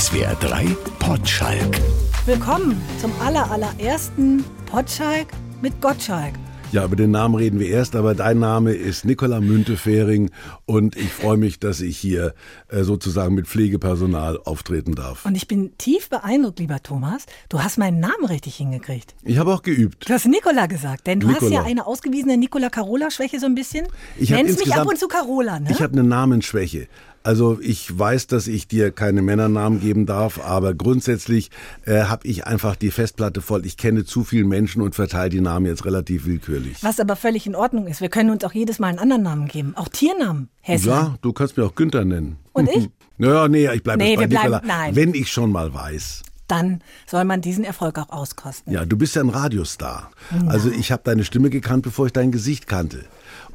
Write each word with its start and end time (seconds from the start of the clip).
SWR 0.00 0.34
3 0.36 0.64
Potschalk. 0.98 1.78
Willkommen 2.24 2.80
zum 3.02 3.12
aller, 3.20 3.50
allerersten 3.50 4.42
Potschalk 4.64 5.26
mit 5.60 5.78
Gottschalk. 5.82 6.32
Ja, 6.72 6.84
über 6.86 6.96
den 6.96 7.10
Namen 7.10 7.34
reden 7.34 7.58
wir 7.58 7.68
erst, 7.68 7.94
aber 7.96 8.14
dein 8.14 8.38
Name 8.38 8.72
ist 8.72 9.04
Nicola 9.04 9.40
Müntefering 9.40 10.30
und 10.64 10.96
ich 10.96 11.10
freue 11.12 11.36
mich, 11.36 11.58
dass 11.58 11.80
ich 11.82 11.98
hier 11.98 12.32
äh, 12.68 12.82
sozusagen 12.84 13.34
mit 13.34 13.46
Pflegepersonal 13.46 14.38
auftreten 14.44 14.94
darf. 14.94 15.26
Und 15.26 15.34
ich 15.34 15.48
bin 15.48 15.76
tief 15.76 16.08
beeindruckt, 16.08 16.60
lieber 16.60 16.82
Thomas. 16.82 17.26
Du 17.50 17.62
hast 17.62 17.76
meinen 17.76 18.00
Namen 18.00 18.24
richtig 18.24 18.54
hingekriegt. 18.54 19.16
Ich 19.24 19.36
habe 19.36 19.52
auch 19.52 19.62
geübt. 19.62 20.08
Du 20.08 20.14
hast 20.14 20.26
Nicola 20.26 20.66
gesagt, 20.66 21.08
denn 21.08 21.20
du 21.20 21.28
hast 21.28 21.42
Nicola. 21.42 21.60
ja 21.60 21.66
eine 21.66 21.86
ausgewiesene 21.86 22.38
Nicola-Carola-Schwäche 22.38 23.38
so 23.38 23.46
ein 23.46 23.56
bisschen. 23.56 23.86
Ich 24.16 24.30
Nennst 24.30 24.64
mich 24.64 24.74
ab 24.74 24.86
und 24.86 24.98
zu 24.98 25.08
Carola, 25.08 25.58
ne? 25.58 25.72
Ich 25.72 25.82
habe 25.82 25.92
eine 25.92 26.04
Namensschwäche. 26.04 26.86
Also 27.22 27.58
ich 27.60 27.98
weiß, 27.98 28.28
dass 28.28 28.46
ich 28.46 28.66
dir 28.66 28.90
keine 28.92 29.20
Männernamen 29.20 29.78
geben 29.80 30.06
darf, 30.06 30.40
aber 30.42 30.72
grundsätzlich 30.72 31.50
äh, 31.84 32.04
habe 32.04 32.26
ich 32.26 32.46
einfach 32.46 32.76
die 32.76 32.90
Festplatte 32.90 33.42
voll. 33.42 33.66
Ich 33.66 33.76
kenne 33.76 34.04
zu 34.06 34.24
viele 34.24 34.44
Menschen 34.44 34.80
und 34.80 34.94
verteile 34.94 35.28
die 35.28 35.42
Namen 35.42 35.66
jetzt 35.66 35.84
relativ 35.84 36.24
willkürlich. 36.24 36.78
Was 36.82 36.98
aber 36.98 37.16
völlig 37.16 37.46
in 37.46 37.54
Ordnung 37.54 37.86
ist. 37.88 38.00
Wir 38.00 38.08
können 38.08 38.30
uns 38.30 38.42
auch 38.44 38.52
jedes 38.54 38.78
Mal 38.78 38.86
einen 38.88 38.98
anderen 38.98 39.22
Namen 39.22 39.48
geben. 39.48 39.74
Auch 39.76 39.88
Tiernamen. 39.88 40.48
Hässlich. 40.62 40.86
Ja, 40.94 41.16
du 41.20 41.32
kannst 41.34 41.58
mir 41.58 41.64
auch 41.66 41.74
Günther 41.74 42.04
nennen. 42.04 42.36
Und 42.52 42.68
ich? 42.70 42.88
Naja, 43.22 43.48
nee, 43.48 43.70
ich 43.70 43.82
bleibe 43.82 44.02
Nee, 44.02 44.14
bei 44.16 44.22
wir 44.22 44.28
bleiben- 44.30 44.44
Nicola, 44.52 44.62
nein. 44.66 44.96
wenn 44.96 45.12
ich 45.12 45.30
schon 45.30 45.52
mal 45.52 45.74
weiß. 45.74 46.22
Dann 46.50 46.80
soll 47.06 47.24
man 47.24 47.40
diesen 47.40 47.64
Erfolg 47.64 47.98
auch 47.98 48.08
auskosten. 48.10 48.72
Ja, 48.72 48.84
du 48.84 48.96
bist 48.96 49.14
ja 49.14 49.22
ein 49.22 49.28
Radiostar. 49.28 50.10
Also 50.46 50.70
ich 50.70 50.90
habe 50.92 51.02
deine 51.04 51.24
Stimme 51.24 51.48
gekannt, 51.50 51.82
bevor 51.82 52.06
ich 52.06 52.12
dein 52.12 52.32
Gesicht 52.32 52.66
kannte. 52.66 53.04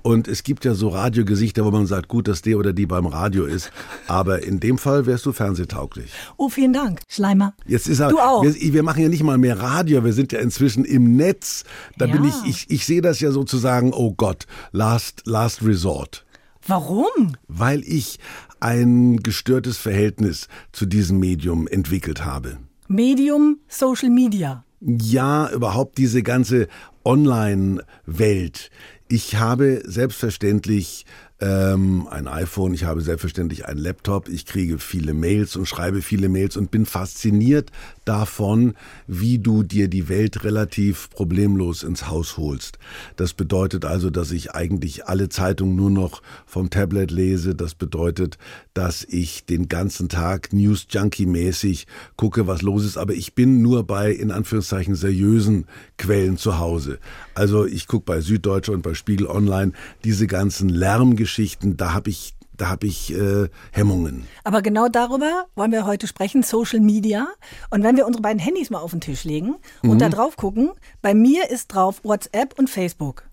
Und 0.02 0.28
es 0.28 0.44
gibt 0.44 0.66
ja 0.66 0.76
so 0.76 0.90
Radiogesichter, 0.90 1.66
wo 1.66 1.72
man 1.72 1.88
sagt, 1.88 2.08
gut, 2.10 2.28
dass 2.28 2.42
der 2.44 2.58
oder 2.60 2.74
die 2.74 2.86
beim 2.86 3.08
Radio 3.08 3.46
ist. 3.46 3.72
Aber 4.08 4.44
in 4.44 4.60
dem 4.60 4.78
Fall 4.78 5.08
wärst 5.08 5.26
du 5.26 5.34
fernsehtauglich. 5.34 6.12
Oh, 6.38 6.48
vielen 6.48 6.74
Dank, 6.74 7.02
Schleimer. 7.10 7.54
Jetzt 7.66 7.88
ist 7.88 8.00
er, 8.00 8.10
Du 8.10 8.20
auch. 8.20 8.44
Wir, 8.44 8.54
wir 8.74 8.84
machen 8.84 9.02
ja 9.02 9.10
nicht 9.10 9.24
mal 9.24 9.38
mehr 9.40 9.60
Radio, 9.60 10.04
wir 10.04 10.14
sind 10.14 10.32
ja 10.32 10.40
inzwischen 10.40 10.86
im 10.86 11.16
Netz. 11.16 11.64
Da 11.98 12.06
bin 12.06 12.24
Ja. 12.24 12.30
ich, 12.46 12.50
ich, 12.50 12.70
ich 12.70 12.86
sehe 12.86 13.02
das 13.02 13.20
ja 13.20 13.32
sozusagen, 13.32 13.94
oh 13.94 14.14
Gott, 14.16 14.46
last, 14.72 15.24
last 15.26 15.64
resort. 15.66 16.24
Warum? 16.68 17.36
Weil 17.48 17.82
ich 17.84 18.20
ein 18.60 19.18
gestörtes 19.18 19.78
Verhältnis 19.78 20.48
zu 20.72 20.86
diesem 20.86 21.20
Medium 21.20 21.68
entwickelt 21.68 22.24
habe. 22.26 22.58
Medium 22.88 23.60
Social 23.68 24.10
Media. 24.10 24.64
Ja, 24.82 25.50
überhaupt 25.52 25.98
diese 25.98 26.22
ganze 26.22 26.68
Online-Welt. 27.04 28.70
Ich 29.08 29.36
habe 29.36 29.82
selbstverständlich 29.86 31.06
ähm, 31.40 32.08
ein 32.10 32.28
iPhone, 32.28 32.74
ich 32.74 32.86
habe 32.86 33.02
selbstverständlich 33.02 33.66
einen 33.66 33.80
Laptop, 33.80 34.30
ich 34.30 34.46
kriege 34.46 34.78
viele 34.80 35.14
Mails 35.14 35.56
und 35.56 35.66
schreibe 35.66 36.02
viele 36.02 36.30
Mails 36.30 36.58
und 36.58 36.72
bin 36.72 36.86
fasziniert 36.86 37.72
davon, 38.06 38.76
wie 39.08 39.40
du 39.40 39.64
dir 39.64 39.88
die 39.88 40.08
Welt 40.08 40.44
relativ 40.44 41.10
problemlos 41.10 41.84
ins 41.84 42.08
Haus 42.08 42.38
holst. 42.38 42.80
Das 43.16 43.34
bedeutet 43.34 43.86
also, 43.86 44.10
dass 44.10 44.32
ich 44.32 44.52
eigentlich 44.52 45.06
alle 45.08 45.30
Zeitungen 45.30 45.76
nur 45.76 45.90
noch 45.90 46.22
vom 46.46 46.70
Tablet 46.70 47.12
lese. 47.12 47.56
Das 47.56 47.76
bedeutet, 47.76 48.38
dass 48.74 49.04
ich 49.04 49.46
den 49.46 49.68
ganzen 49.68 50.10
Tag 50.10 50.54
News 50.54 50.88
Junkie 50.90 51.26
mäßig 51.26 51.88
gucke, 52.16 52.48
was 52.48 52.62
los 52.62 52.86
ist. 52.86 52.98
Aber 52.98 53.14
ich 53.14 53.34
bin 53.34 53.62
nur 53.62 53.86
bei, 53.86 54.12
in 54.12 54.32
Anführungszeichen, 54.32 54.96
seriösen 54.96 55.66
Quellen 55.98 56.38
zu 56.38 56.60
Hause. 56.60 57.00
Also 57.34 57.66
ich 57.66 57.88
gucke 57.88 58.06
bei 58.06 58.22
Süddeutsche 58.22 58.72
und 58.72 58.82
bei 58.82 58.94
Spiegel 58.94 59.28
Online 59.28 59.72
diese 60.04 60.28
ganzen 60.28 60.70
Lärmgeschichten. 60.70 61.78
Da 61.78 61.94
habe 61.94 62.10
ich, 62.10 62.36
da 62.58 62.70
habe 62.70 62.88
ich 62.88 63.14
äh, 63.14 63.48
Hemmungen. 63.72 64.28
Aber 64.44 64.62
genau 64.62 64.88
darüber 64.88 65.46
wollen 65.56 65.72
wir 65.72 65.86
heute 65.86 66.08
sprechen, 66.08 66.44
Social 66.44 66.80
Media. 66.80 67.28
Und 67.70 67.84
wenn 67.84 67.98
wir 67.98 68.06
unsere 68.06 68.22
beiden 68.22 68.40
Handys 68.40 68.70
mal 68.70 68.80
auf 68.80 68.92
den 68.92 69.02
Tisch 69.02 69.24
legen 69.24 69.56
und 69.84 69.90
Mhm. 69.96 70.00
da 70.00 70.10
drauf 70.10 70.36
gucken, 70.38 70.72
bei 71.02 71.14
mir 71.14 71.50
ist 71.50 71.68
drauf 71.68 72.02
WhatsApp 72.04 72.58
und 72.58 72.70
Facebook. 72.70 73.24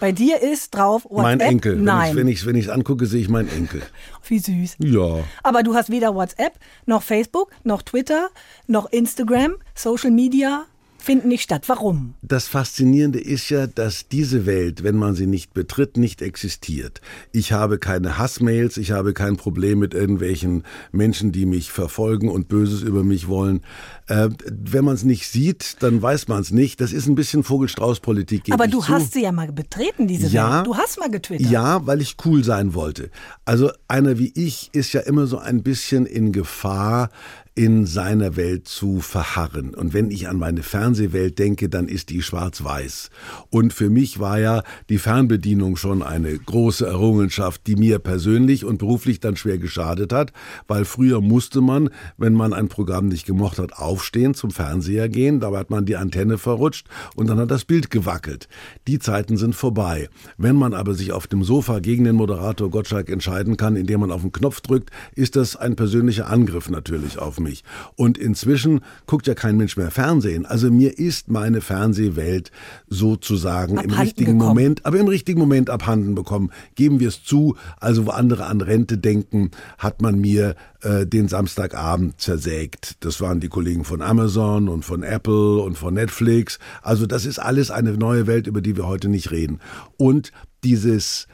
Bei 0.00 0.12
dir 0.12 0.40
ist 0.40 0.70
drauf 0.74 1.04
WhatsApp. 1.04 1.22
mein 1.22 1.40
Enkel. 1.40 1.76
Nein. 1.76 2.16
Wenn 2.16 2.26
ich, 2.26 2.46
wenn 2.46 2.56
ich 2.56 2.66
es 2.66 2.70
angucke, 2.70 3.04
sehe 3.04 3.20
ich 3.20 3.28
meinen 3.28 3.50
Enkel. 3.50 3.82
Wie 4.26 4.38
süß. 4.38 4.76
Ja. 4.78 5.18
Aber 5.42 5.62
du 5.62 5.74
hast 5.74 5.90
weder 5.90 6.14
WhatsApp, 6.14 6.54
noch 6.86 7.02
Facebook, 7.02 7.50
noch 7.64 7.82
Twitter, 7.82 8.28
noch 8.66 8.90
Instagram. 8.92 9.56
Social 9.74 10.10
Media 10.10 10.64
finden 11.00 11.28
nicht 11.28 11.42
statt. 11.42 11.64
Warum? 11.68 12.14
Das 12.22 12.46
Faszinierende 12.48 13.18
ist 13.20 13.48
ja, 13.50 13.66
dass 13.66 14.08
diese 14.08 14.46
Welt, 14.46 14.82
wenn 14.82 14.96
man 14.96 15.14
sie 15.14 15.26
nicht 15.26 15.54
betritt, 15.54 15.96
nicht 15.96 16.22
existiert. 16.22 17.00
Ich 17.32 17.52
habe 17.52 17.78
keine 17.78 18.18
Hassmails, 18.18 18.76
ich 18.76 18.92
habe 18.92 19.12
kein 19.12 19.36
Problem 19.36 19.78
mit 19.78 19.94
irgendwelchen 19.94 20.64
Menschen, 20.92 21.32
die 21.32 21.46
mich 21.46 21.70
verfolgen 21.70 22.28
und 22.28 22.48
Böses 22.48 22.82
über 22.82 23.02
mich 23.04 23.28
wollen. 23.28 23.62
Äh, 24.06 24.28
wenn 24.46 24.84
man 24.84 24.94
es 24.94 25.04
nicht 25.04 25.28
sieht, 25.28 25.76
dann 25.82 26.00
weiß 26.02 26.28
man 26.28 26.40
es 26.42 26.50
nicht. 26.50 26.80
Das 26.80 26.92
ist 26.92 27.06
ein 27.06 27.14
bisschen 27.14 27.42
Vogelstrauß-Politik. 27.44 28.52
Aber 28.52 28.66
du 28.66 28.80
zu. 28.80 28.88
hast 28.88 29.12
sie 29.12 29.22
ja 29.22 29.32
mal 29.32 29.50
betreten, 29.52 30.06
diese 30.08 30.28
Ja. 30.28 30.58
Welt. 30.58 30.66
Du 30.66 30.76
hast 30.76 30.98
mal 30.98 31.10
getwittert. 31.10 31.50
Ja, 31.50 31.86
weil 31.86 32.00
ich 32.00 32.16
cool 32.24 32.44
sein 32.44 32.74
wollte. 32.74 33.10
Also 33.44 33.70
einer 33.88 34.18
wie 34.18 34.32
ich 34.34 34.70
ist 34.72 34.92
ja 34.92 35.00
immer 35.00 35.26
so 35.26 35.38
ein 35.38 35.62
bisschen 35.62 36.06
in 36.06 36.32
Gefahr, 36.32 37.10
in 37.54 37.84
seiner 37.84 38.36
Welt 38.36 38.68
zu 38.68 39.00
verharren. 39.00 39.74
Und 39.74 39.92
wenn 39.92 40.10
ich 40.10 40.28
an 40.28 40.38
meine 40.38 40.62
Fernsehwelt 40.62 41.38
denke, 41.38 41.68
dann 41.68 41.88
ist 41.88 42.10
die 42.10 42.22
schwarz-weiß. 42.22 43.10
Und 43.50 43.72
für 43.72 43.90
mich 43.90 44.20
war 44.20 44.38
ja 44.38 44.62
die 44.88 44.98
Fernbedienung 44.98 45.76
schon 45.76 46.02
eine 46.02 46.38
große 46.38 46.86
Errungenschaft, 46.86 47.66
die 47.66 47.74
mir 47.76 47.98
persönlich 47.98 48.64
und 48.64 48.78
beruflich 48.78 49.18
dann 49.18 49.36
schwer 49.36 49.58
geschadet 49.58 50.12
hat, 50.12 50.32
weil 50.68 50.84
früher 50.84 51.20
musste 51.20 51.60
man, 51.60 51.90
wenn 52.16 52.34
man 52.34 52.52
ein 52.52 52.68
Programm 52.68 53.08
nicht 53.08 53.26
gemocht 53.26 53.58
hat, 53.58 53.72
aufstehen, 53.72 54.34
zum 54.34 54.52
Fernseher 54.52 55.08
gehen, 55.08 55.40
dabei 55.40 55.58
hat 55.58 55.70
man 55.70 55.84
die 55.84 55.96
Antenne 55.96 56.38
verrutscht 56.38 56.86
und 57.16 57.28
dann 57.28 57.38
hat 57.38 57.50
das 57.50 57.64
Bild 57.64 57.90
gewackelt. 57.90 58.48
Die 58.86 59.00
Zeiten 59.00 59.36
sind 59.36 59.56
vorbei. 59.56 60.08
Wenn 60.38 60.56
man 60.56 60.72
aber 60.72 60.94
sich 60.94 61.12
auf 61.12 61.26
dem 61.26 61.42
Sofa 61.42 61.80
gegen 61.80 62.04
den 62.04 62.16
Moderator 62.16 62.70
Gottschalk 62.70 63.10
entscheiden 63.10 63.56
kann, 63.56 63.74
indem 63.74 64.00
man 64.00 64.12
auf 64.12 64.22
den 64.22 64.32
Knopf 64.32 64.60
drückt, 64.60 64.90
ist 65.16 65.34
das 65.34 65.56
ein 65.56 65.74
persönlicher 65.74 66.28
Angriff 66.28 66.70
natürlich 66.70 67.18
auf 67.18 67.40
mich. 67.40 67.49
Und 67.96 68.18
inzwischen 68.18 68.80
guckt 69.06 69.26
ja 69.26 69.34
kein 69.34 69.56
Mensch 69.56 69.76
mehr 69.76 69.90
Fernsehen. 69.90 70.46
Also 70.46 70.70
mir 70.70 70.98
ist 70.98 71.28
meine 71.28 71.60
Fernsehwelt 71.60 72.50
sozusagen 72.88 73.72
im 73.72 73.78
Abhanden 73.78 74.00
richtigen 74.00 74.38
gekommen. 74.38 74.48
Moment, 74.48 74.86
aber 74.86 74.98
im 74.98 75.08
richtigen 75.08 75.40
Moment 75.40 75.70
abhanden 75.70 76.14
bekommen. 76.14 76.50
Geben 76.74 77.00
wir 77.00 77.08
es 77.08 77.22
zu. 77.22 77.56
Also 77.78 78.06
wo 78.06 78.10
andere 78.10 78.46
an 78.46 78.60
Rente 78.60 78.98
denken, 78.98 79.50
hat 79.78 80.02
man 80.02 80.20
mir 80.20 80.54
äh, 80.82 81.06
den 81.06 81.28
Samstagabend 81.28 82.20
zersägt. 82.20 82.96
Das 83.00 83.20
waren 83.20 83.40
die 83.40 83.48
Kollegen 83.48 83.84
von 83.84 84.02
Amazon 84.02 84.68
und 84.68 84.84
von 84.84 85.02
Apple 85.02 85.60
und 85.62 85.76
von 85.76 85.94
Netflix. 85.94 86.58
Also 86.82 87.06
das 87.06 87.26
ist 87.26 87.38
alles 87.38 87.70
eine 87.70 87.92
neue 87.92 88.26
Welt, 88.26 88.46
über 88.46 88.60
die 88.60 88.76
wir 88.76 88.86
heute 88.86 89.08
nicht 89.08 89.30
reden. 89.30 89.60
Und 89.96 90.32
dieses 90.64 91.26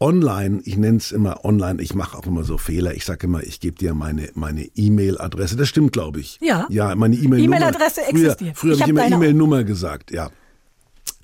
Online, 0.00 0.60
ich 0.64 0.76
nenne 0.76 0.98
es 0.98 1.10
immer 1.10 1.44
online, 1.44 1.82
ich 1.82 1.94
mache 1.94 2.16
auch 2.16 2.26
immer 2.26 2.44
so 2.44 2.56
Fehler. 2.56 2.94
Ich 2.94 3.04
sage 3.04 3.26
immer, 3.26 3.42
ich 3.42 3.58
gebe 3.58 3.76
dir 3.76 3.94
meine 3.94 4.28
meine 4.34 4.64
E-Mail-Adresse. 4.76 5.56
Das 5.56 5.68
stimmt, 5.68 5.92
glaube 5.92 6.20
ich. 6.20 6.38
Ja. 6.40 6.66
Ja, 6.70 6.94
meine 6.94 7.16
E-Mail-Nummer. 7.16 7.56
E-Mail-Adresse 7.56 8.02
Früher- 8.08 8.30
existiert. 8.30 8.56
Früher 8.56 8.72
habe 8.78 8.90
ich 8.92 8.96
hab 8.98 9.06
immer. 9.08 9.16
E-Mail-Nummer 9.16 9.64
gesagt, 9.64 10.12
ja. 10.12 10.30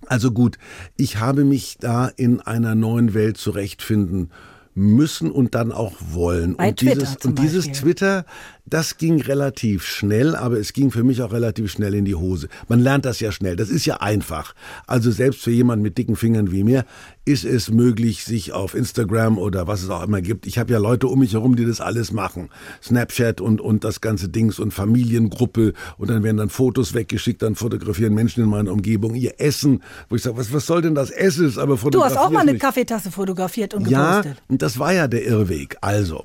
Also 0.06 0.32
gut, 0.32 0.58
ich 0.96 1.18
habe 1.18 1.44
mich 1.44 1.76
da 1.78 2.08
in 2.08 2.40
einer 2.40 2.74
neuen 2.74 3.14
Welt 3.14 3.36
zurechtfinden 3.36 4.30
müssen 4.74 5.30
und 5.30 5.54
dann 5.54 5.70
auch 5.70 5.92
wollen. 6.10 6.56
Bei 6.56 6.70
und 6.70 6.80
Twitter 6.80 6.94
dieses, 6.96 7.16
und 7.24 7.38
dieses. 7.38 7.66
Twitter, 7.72 8.24
das 8.66 8.96
ging 8.96 9.20
relativ 9.20 9.84
schnell, 9.84 10.34
aber 10.34 10.58
es 10.58 10.72
ging 10.72 10.90
für 10.90 11.04
mich 11.04 11.20
auch 11.22 11.32
relativ 11.32 11.70
schnell 11.70 11.94
in 11.94 12.06
die 12.06 12.14
Hose. 12.14 12.48
Man 12.66 12.80
lernt 12.80 13.04
das 13.04 13.20
ja 13.20 13.30
schnell, 13.30 13.56
das 13.56 13.68
ist 13.68 13.84
ja 13.84 13.98
einfach. 13.98 14.54
Also 14.86 15.10
selbst 15.10 15.42
für 15.42 15.50
jemanden 15.50 15.82
mit 15.82 15.98
dicken 15.98 16.16
Fingern 16.16 16.50
wie 16.50 16.64
mir 16.64 16.84
ist 17.26 17.44
es 17.44 17.70
möglich, 17.70 18.24
sich 18.24 18.52
auf 18.52 18.74
Instagram 18.74 19.38
oder 19.38 19.66
was 19.66 19.82
es 19.82 19.90
auch 19.90 20.02
immer 20.02 20.20
gibt. 20.22 20.46
Ich 20.46 20.58
habe 20.58 20.72
ja 20.72 20.78
Leute 20.78 21.08
um 21.08 21.18
mich 21.20 21.34
herum, 21.34 21.56
die 21.56 21.64
das 21.66 21.80
alles 21.80 22.10
machen. 22.12 22.48
Snapchat 22.82 23.40
und, 23.40 23.60
und 23.60 23.84
das 23.84 24.00
ganze 24.00 24.28
Dings 24.28 24.58
und 24.58 24.72
Familiengruppe 24.72 25.74
und 25.98 26.08
dann 26.10 26.22
werden 26.22 26.36
dann 26.38 26.48
Fotos 26.50 26.94
weggeschickt, 26.94 27.42
dann 27.42 27.54
fotografieren 27.54 28.14
Menschen 28.14 28.42
in 28.44 28.48
meiner 28.50 28.72
Umgebung 28.72 29.14
ihr 29.14 29.34
Essen, 29.40 29.82
wo 30.08 30.16
ich 30.16 30.22
sage, 30.22 30.36
was, 30.38 30.52
was 30.52 30.66
soll 30.66 30.82
denn 30.82 30.94
das 30.94 31.10
Essen? 31.10 31.58
Aber 31.58 31.76
Du 31.76 32.02
hast 32.02 32.16
auch 32.16 32.30
mal 32.30 32.40
eine 32.40 32.52
mich. 32.52 32.62
Kaffeetasse 32.62 33.10
fotografiert 33.10 33.74
und 33.74 33.88
Ja, 33.88 34.20
gepostet. 34.22 34.42
und 34.48 34.62
das 34.62 34.78
war 34.78 34.92
ja 34.92 35.06
der 35.08 35.24
Irrweg. 35.26 35.76
Also, 35.82 36.24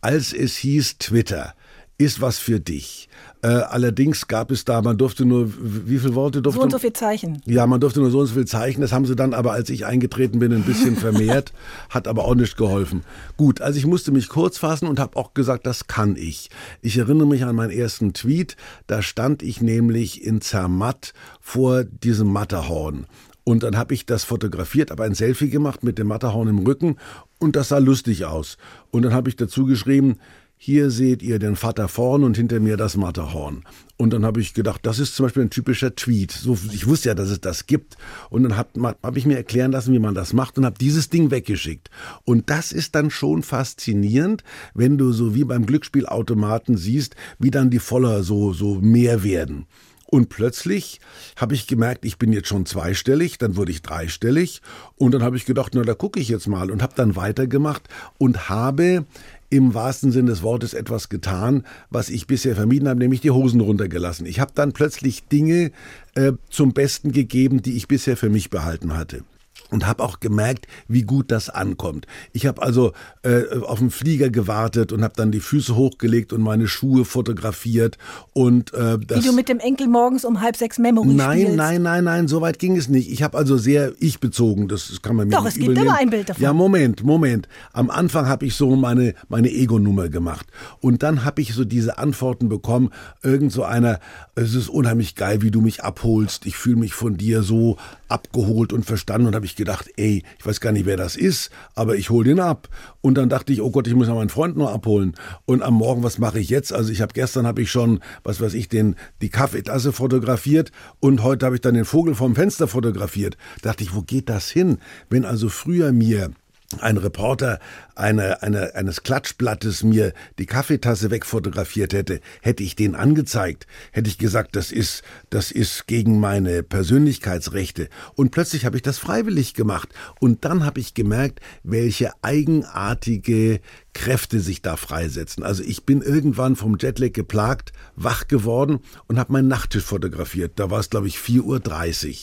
als 0.00 0.32
es 0.32 0.56
hieß 0.56 0.98
Twitter 0.98 1.54
ist 2.00 2.20
was 2.20 2.38
für 2.38 2.60
dich. 2.60 3.08
Äh, 3.42 3.48
allerdings 3.48 4.28
gab 4.28 4.52
es 4.52 4.64
da, 4.64 4.80
man 4.82 4.96
durfte 4.96 5.24
nur, 5.24 5.50
wie 5.60 5.98
viele 5.98 6.14
Worte 6.14 6.40
durfte 6.40 6.58
So 6.60 6.64
und 6.64 6.70
so 6.70 6.78
viel 6.78 6.92
Zeichen. 6.92 7.42
ja, 7.44 7.66
man 7.66 7.80
durfte 7.80 7.98
nur 8.00 8.10
so 8.10 8.20
und 8.20 8.26
so 8.26 8.34
viel 8.34 8.46
zeichnen. 8.46 8.82
Das 8.82 8.92
haben 8.92 9.04
sie 9.04 9.16
dann 9.16 9.34
aber, 9.34 9.52
als 9.52 9.68
ich 9.70 9.84
eingetreten 9.84 10.38
bin, 10.38 10.52
ein 10.52 10.62
bisschen 10.62 10.96
vermehrt. 10.96 11.52
hat 11.90 12.06
aber 12.06 12.24
auch 12.24 12.36
nicht 12.36 12.56
geholfen. 12.56 13.02
Gut, 13.36 13.60
also 13.60 13.78
ich 13.78 13.86
musste 13.86 14.12
mich 14.12 14.28
kurz 14.28 14.58
fassen 14.58 14.86
und 14.86 15.00
habe 15.00 15.16
auch 15.16 15.34
gesagt, 15.34 15.66
das 15.66 15.88
kann 15.88 16.14
ich. 16.16 16.50
Ich 16.82 16.96
erinnere 16.98 17.26
mich 17.26 17.44
an 17.44 17.56
meinen 17.56 17.72
ersten 17.72 18.12
Tweet. 18.12 18.56
Da 18.86 19.02
stand 19.02 19.42
ich 19.42 19.60
nämlich 19.60 20.24
in 20.24 20.40
Zermatt 20.40 21.12
vor 21.40 21.82
diesem 21.84 22.32
Matterhorn. 22.32 23.06
Und 23.42 23.62
dann 23.62 23.76
habe 23.76 23.94
ich 23.94 24.04
das 24.06 24.24
fotografiert, 24.24 24.90
habe 24.90 25.04
ein 25.04 25.14
Selfie 25.14 25.48
gemacht 25.48 25.82
mit 25.82 25.98
dem 25.98 26.06
Matterhorn 26.08 26.48
im 26.48 26.58
Rücken 26.58 26.96
und 27.38 27.56
das 27.56 27.68
sah 27.68 27.78
lustig 27.78 28.24
aus. 28.26 28.56
Und 28.90 29.02
dann 29.02 29.14
habe 29.14 29.30
ich 29.30 29.36
dazu 29.36 29.64
geschrieben, 29.64 30.18
hier 30.60 30.90
seht 30.90 31.22
ihr 31.22 31.38
den 31.38 31.54
Vater 31.54 31.86
vorn 31.86 32.24
und 32.24 32.36
hinter 32.36 32.58
mir 32.58 32.76
das 32.76 32.96
Matterhorn. 32.96 33.64
Und 33.96 34.12
dann 34.12 34.26
habe 34.26 34.40
ich 34.40 34.54
gedacht, 34.54 34.80
das 34.82 34.98
ist 34.98 35.14
zum 35.14 35.26
Beispiel 35.26 35.44
ein 35.44 35.50
typischer 35.50 35.94
Tweet. 35.94 36.32
So, 36.32 36.58
ich 36.72 36.88
wusste 36.88 37.10
ja, 37.10 37.14
dass 37.14 37.30
es 37.30 37.40
das 37.40 37.66
gibt. 37.66 37.96
Und 38.28 38.42
dann 38.42 38.56
habe 38.56 38.96
hab 39.02 39.16
ich 39.16 39.24
mir 39.24 39.36
erklären 39.36 39.70
lassen, 39.70 39.92
wie 39.94 40.00
man 40.00 40.16
das 40.16 40.32
macht 40.32 40.58
und 40.58 40.66
habe 40.66 40.76
dieses 40.76 41.10
Ding 41.10 41.30
weggeschickt. 41.30 41.90
Und 42.24 42.50
das 42.50 42.72
ist 42.72 42.96
dann 42.96 43.10
schon 43.10 43.44
faszinierend, 43.44 44.42
wenn 44.74 44.98
du 44.98 45.12
so 45.12 45.34
wie 45.34 45.44
beim 45.44 45.64
Glücksspielautomaten 45.64 46.76
siehst, 46.76 47.14
wie 47.38 47.52
dann 47.52 47.70
die 47.70 47.78
Voller 47.78 48.24
so, 48.24 48.52
so 48.52 48.74
mehr 48.74 49.22
werden. 49.22 49.66
Und 50.10 50.30
plötzlich 50.30 51.00
habe 51.36 51.54
ich 51.54 51.66
gemerkt, 51.66 52.06
ich 52.06 52.16
bin 52.16 52.32
jetzt 52.32 52.48
schon 52.48 52.64
zweistellig, 52.64 53.36
dann 53.36 53.56
wurde 53.56 53.72
ich 53.72 53.82
dreistellig 53.82 54.62
und 54.96 55.12
dann 55.12 55.22
habe 55.22 55.36
ich 55.36 55.44
gedacht, 55.44 55.72
na 55.74 55.82
da 55.82 55.92
gucke 55.92 56.18
ich 56.18 56.30
jetzt 56.30 56.48
mal 56.48 56.70
und 56.70 56.82
habe 56.82 56.94
dann 56.96 57.14
weitergemacht 57.14 57.82
und 58.16 58.48
habe 58.48 59.04
im 59.50 59.74
wahrsten 59.74 60.12
Sinne 60.12 60.30
des 60.30 60.42
Wortes 60.42 60.74
etwas 60.74 61.08
getan, 61.08 61.64
was 61.90 62.10
ich 62.10 62.26
bisher 62.26 62.54
vermieden 62.54 62.88
habe, 62.88 63.00
nämlich 63.00 63.20
die 63.20 63.30
Hosen 63.30 63.60
runtergelassen. 63.60 64.26
Ich 64.26 64.40
habe 64.40 64.52
dann 64.54 64.72
plötzlich 64.72 65.26
Dinge 65.28 65.70
äh, 66.14 66.32
zum 66.50 66.72
Besten 66.72 67.12
gegeben, 67.12 67.62
die 67.62 67.76
ich 67.76 67.88
bisher 67.88 68.16
für 68.16 68.28
mich 68.28 68.50
behalten 68.50 68.96
hatte 68.96 69.22
und 69.70 69.86
habe 69.86 70.02
auch 70.02 70.20
gemerkt, 70.20 70.66
wie 70.88 71.02
gut 71.02 71.30
das 71.30 71.50
ankommt. 71.50 72.06
Ich 72.32 72.46
habe 72.46 72.62
also 72.62 72.92
äh, 73.22 73.42
auf 73.60 73.78
den 73.78 73.90
Flieger 73.90 74.30
gewartet 74.30 74.92
und 74.92 75.02
habe 75.02 75.14
dann 75.16 75.30
die 75.30 75.40
Füße 75.40 75.76
hochgelegt 75.76 76.32
und 76.32 76.42
meine 76.42 76.68
Schuhe 76.68 77.04
fotografiert 77.04 77.98
und 78.32 78.72
äh, 78.74 78.98
das, 78.98 79.22
wie 79.22 79.28
du 79.28 79.32
mit 79.32 79.48
dem 79.48 79.58
Enkel 79.58 79.88
morgens 79.88 80.24
um 80.24 80.40
halb 80.40 80.56
sechs 80.56 80.78
Memory 80.78 81.08
Nein, 81.08 81.38
spielst. 81.38 81.56
nein, 81.56 81.82
nein, 81.82 82.04
nein, 82.04 82.28
so 82.28 82.40
weit 82.40 82.58
ging 82.58 82.76
es 82.76 82.88
nicht. 82.88 83.10
Ich 83.10 83.22
habe 83.22 83.36
also 83.36 83.56
sehr 83.56 83.92
ich 84.00 84.20
bezogen, 84.20 84.68
das 84.68 85.00
kann 85.02 85.16
man 85.16 85.28
mir 85.28 85.36
Doch, 85.36 85.46
es 85.46 85.54
gibt 85.54 85.76
immer 85.76 85.96
ein 85.96 86.10
Bild 86.10 86.28
davon. 86.28 86.42
Ja, 86.42 86.52
Moment, 86.52 87.02
Moment. 87.04 87.48
Am 87.72 87.90
Anfang 87.90 88.26
habe 88.26 88.46
ich 88.46 88.54
so 88.54 88.74
meine 88.76 89.14
meine 89.28 89.50
Ego-Nummer 89.50 90.08
gemacht 90.08 90.46
und 90.80 91.02
dann 91.02 91.24
habe 91.24 91.42
ich 91.42 91.54
so 91.54 91.64
diese 91.64 91.98
Antworten 91.98 92.48
bekommen. 92.48 92.90
Irgend 93.22 93.52
so 93.52 93.64
einer, 93.64 94.00
es 94.34 94.54
ist 94.54 94.68
unheimlich 94.68 95.14
geil, 95.14 95.42
wie 95.42 95.50
du 95.50 95.60
mich 95.60 95.84
abholst. 95.84 96.46
Ich 96.46 96.56
fühle 96.56 96.76
mich 96.76 96.94
von 96.94 97.16
dir 97.16 97.42
so 97.42 97.76
abgeholt 98.08 98.72
und 98.72 98.84
verstanden 98.84 99.26
und 99.28 99.34
habe 99.34 99.46
ich 99.46 99.54
gedacht, 99.58 99.90
ey, 99.96 100.22
ich 100.38 100.46
weiß 100.46 100.60
gar 100.60 100.72
nicht, 100.72 100.86
wer 100.86 100.96
das 100.96 101.16
ist, 101.16 101.50
aber 101.74 101.96
ich 101.96 102.08
hole 102.08 102.24
den 102.24 102.40
ab. 102.40 102.68
Und 103.02 103.16
dann 103.16 103.28
dachte 103.28 103.52
ich, 103.52 103.60
oh 103.60 103.70
Gott, 103.70 103.86
ich 103.86 103.94
muss 103.94 104.08
ja 104.08 104.14
meinen 104.14 104.30
Freund 104.30 104.56
nur 104.56 104.72
abholen. 104.72 105.14
Und 105.44 105.62
am 105.62 105.74
Morgen, 105.74 106.02
was 106.02 106.18
mache 106.18 106.40
ich 106.40 106.48
jetzt? 106.48 106.72
Also 106.72 106.90
ich 106.90 107.02
habe 107.02 107.12
gestern 107.12 107.46
habe 107.46 107.60
ich 107.60 107.70
schon, 107.70 108.00
was 108.22 108.40
weiß 108.40 108.54
ich, 108.54 108.70
den 108.70 108.96
die 109.20 109.28
Kaffeetasse 109.28 109.92
fotografiert 109.92 110.72
und 111.00 111.22
heute 111.22 111.44
habe 111.44 111.56
ich 111.56 111.60
dann 111.60 111.74
den 111.74 111.84
Vogel 111.84 112.14
vom 112.14 112.34
Fenster 112.34 112.68
fotografiert. 112.68 113.36
dachte 113.62 113.84
ich, 113.84 113.94
wo 113.94 114.00
geht 114.00 114.28
das 114.30 114.48
hin? 114.48 114.78
Wenn 115.10 115.26
also 115.26 115.48
früher 115.48 115.92
mir 115.92 116.30
ein 116.80 116.98
Reporter 116.98 117.60
eine, 117.94 118.42
eine, 118.42 118.74
eines 118.74 119.02
Klatschblattes 119.02 119.82
mir 119.82 120.12
die 120.38 120.46
Kaffeetasse 120.46 121.10
wegfotografiert 121.10 121.92
hätte, 121.94 122.20
hätte 122.42 122.62
ich 122.62 122.76
den 122.76 122.94
angezeigt, 122.94 123.66
hätte 123.90 124.08
ich 124.08 124.18
gesagt, 124.18 124.54
das 124.54 124.70
ist, 124.70 125.02
das 125.30 125.50
ist 125.50 125.86
gegen 125.86 126.20
meine 126.20 126.62
Persönlichkeitsrechte. 126.62 127.88
Und 128.14 128.30
plötzlich 128.30 128.66
habe 128.66 128.76
ich 128.76 128.82
das 128.82 128.98
freiwillig 128.98 129.54
gemacht. 129.54 129.88
Und 130.20 130.44
dann 130.44 130.64
habe 130.64 130.80
ich 130.80 130.94
gemerkt, 130.94 131.40
welche 131.62 132.12
eigenartige 132.22 133.60
Kräfte 133.98 134.38
sich 134.38 134.62
da 134.62 134.76
freisetzen. 134.76 135.42
Also 135.42 135.64
ich 135.64 135.84
bin 135.84 136.02
irgendwann 136.02 136.54
vom 136.54 136.78
Jetlag 136.78 137.12
geplagt, 137.12 137.72
wach 137.96 138.28
geworden 138.28 138.78
und 139.08 139.18
habe 139.18 139.32
meinen 139.32 139.48
Nachttisch 139.48 139.82
fotografiert. 139.82 140.52
Da 140.54 140.70
war 140.70 140.78
es, 140.78 140.88
glaube 140.88 141.08
ich, 141.08 141.16
4.30 141.16 141.42
Uhr. 141.42 142.18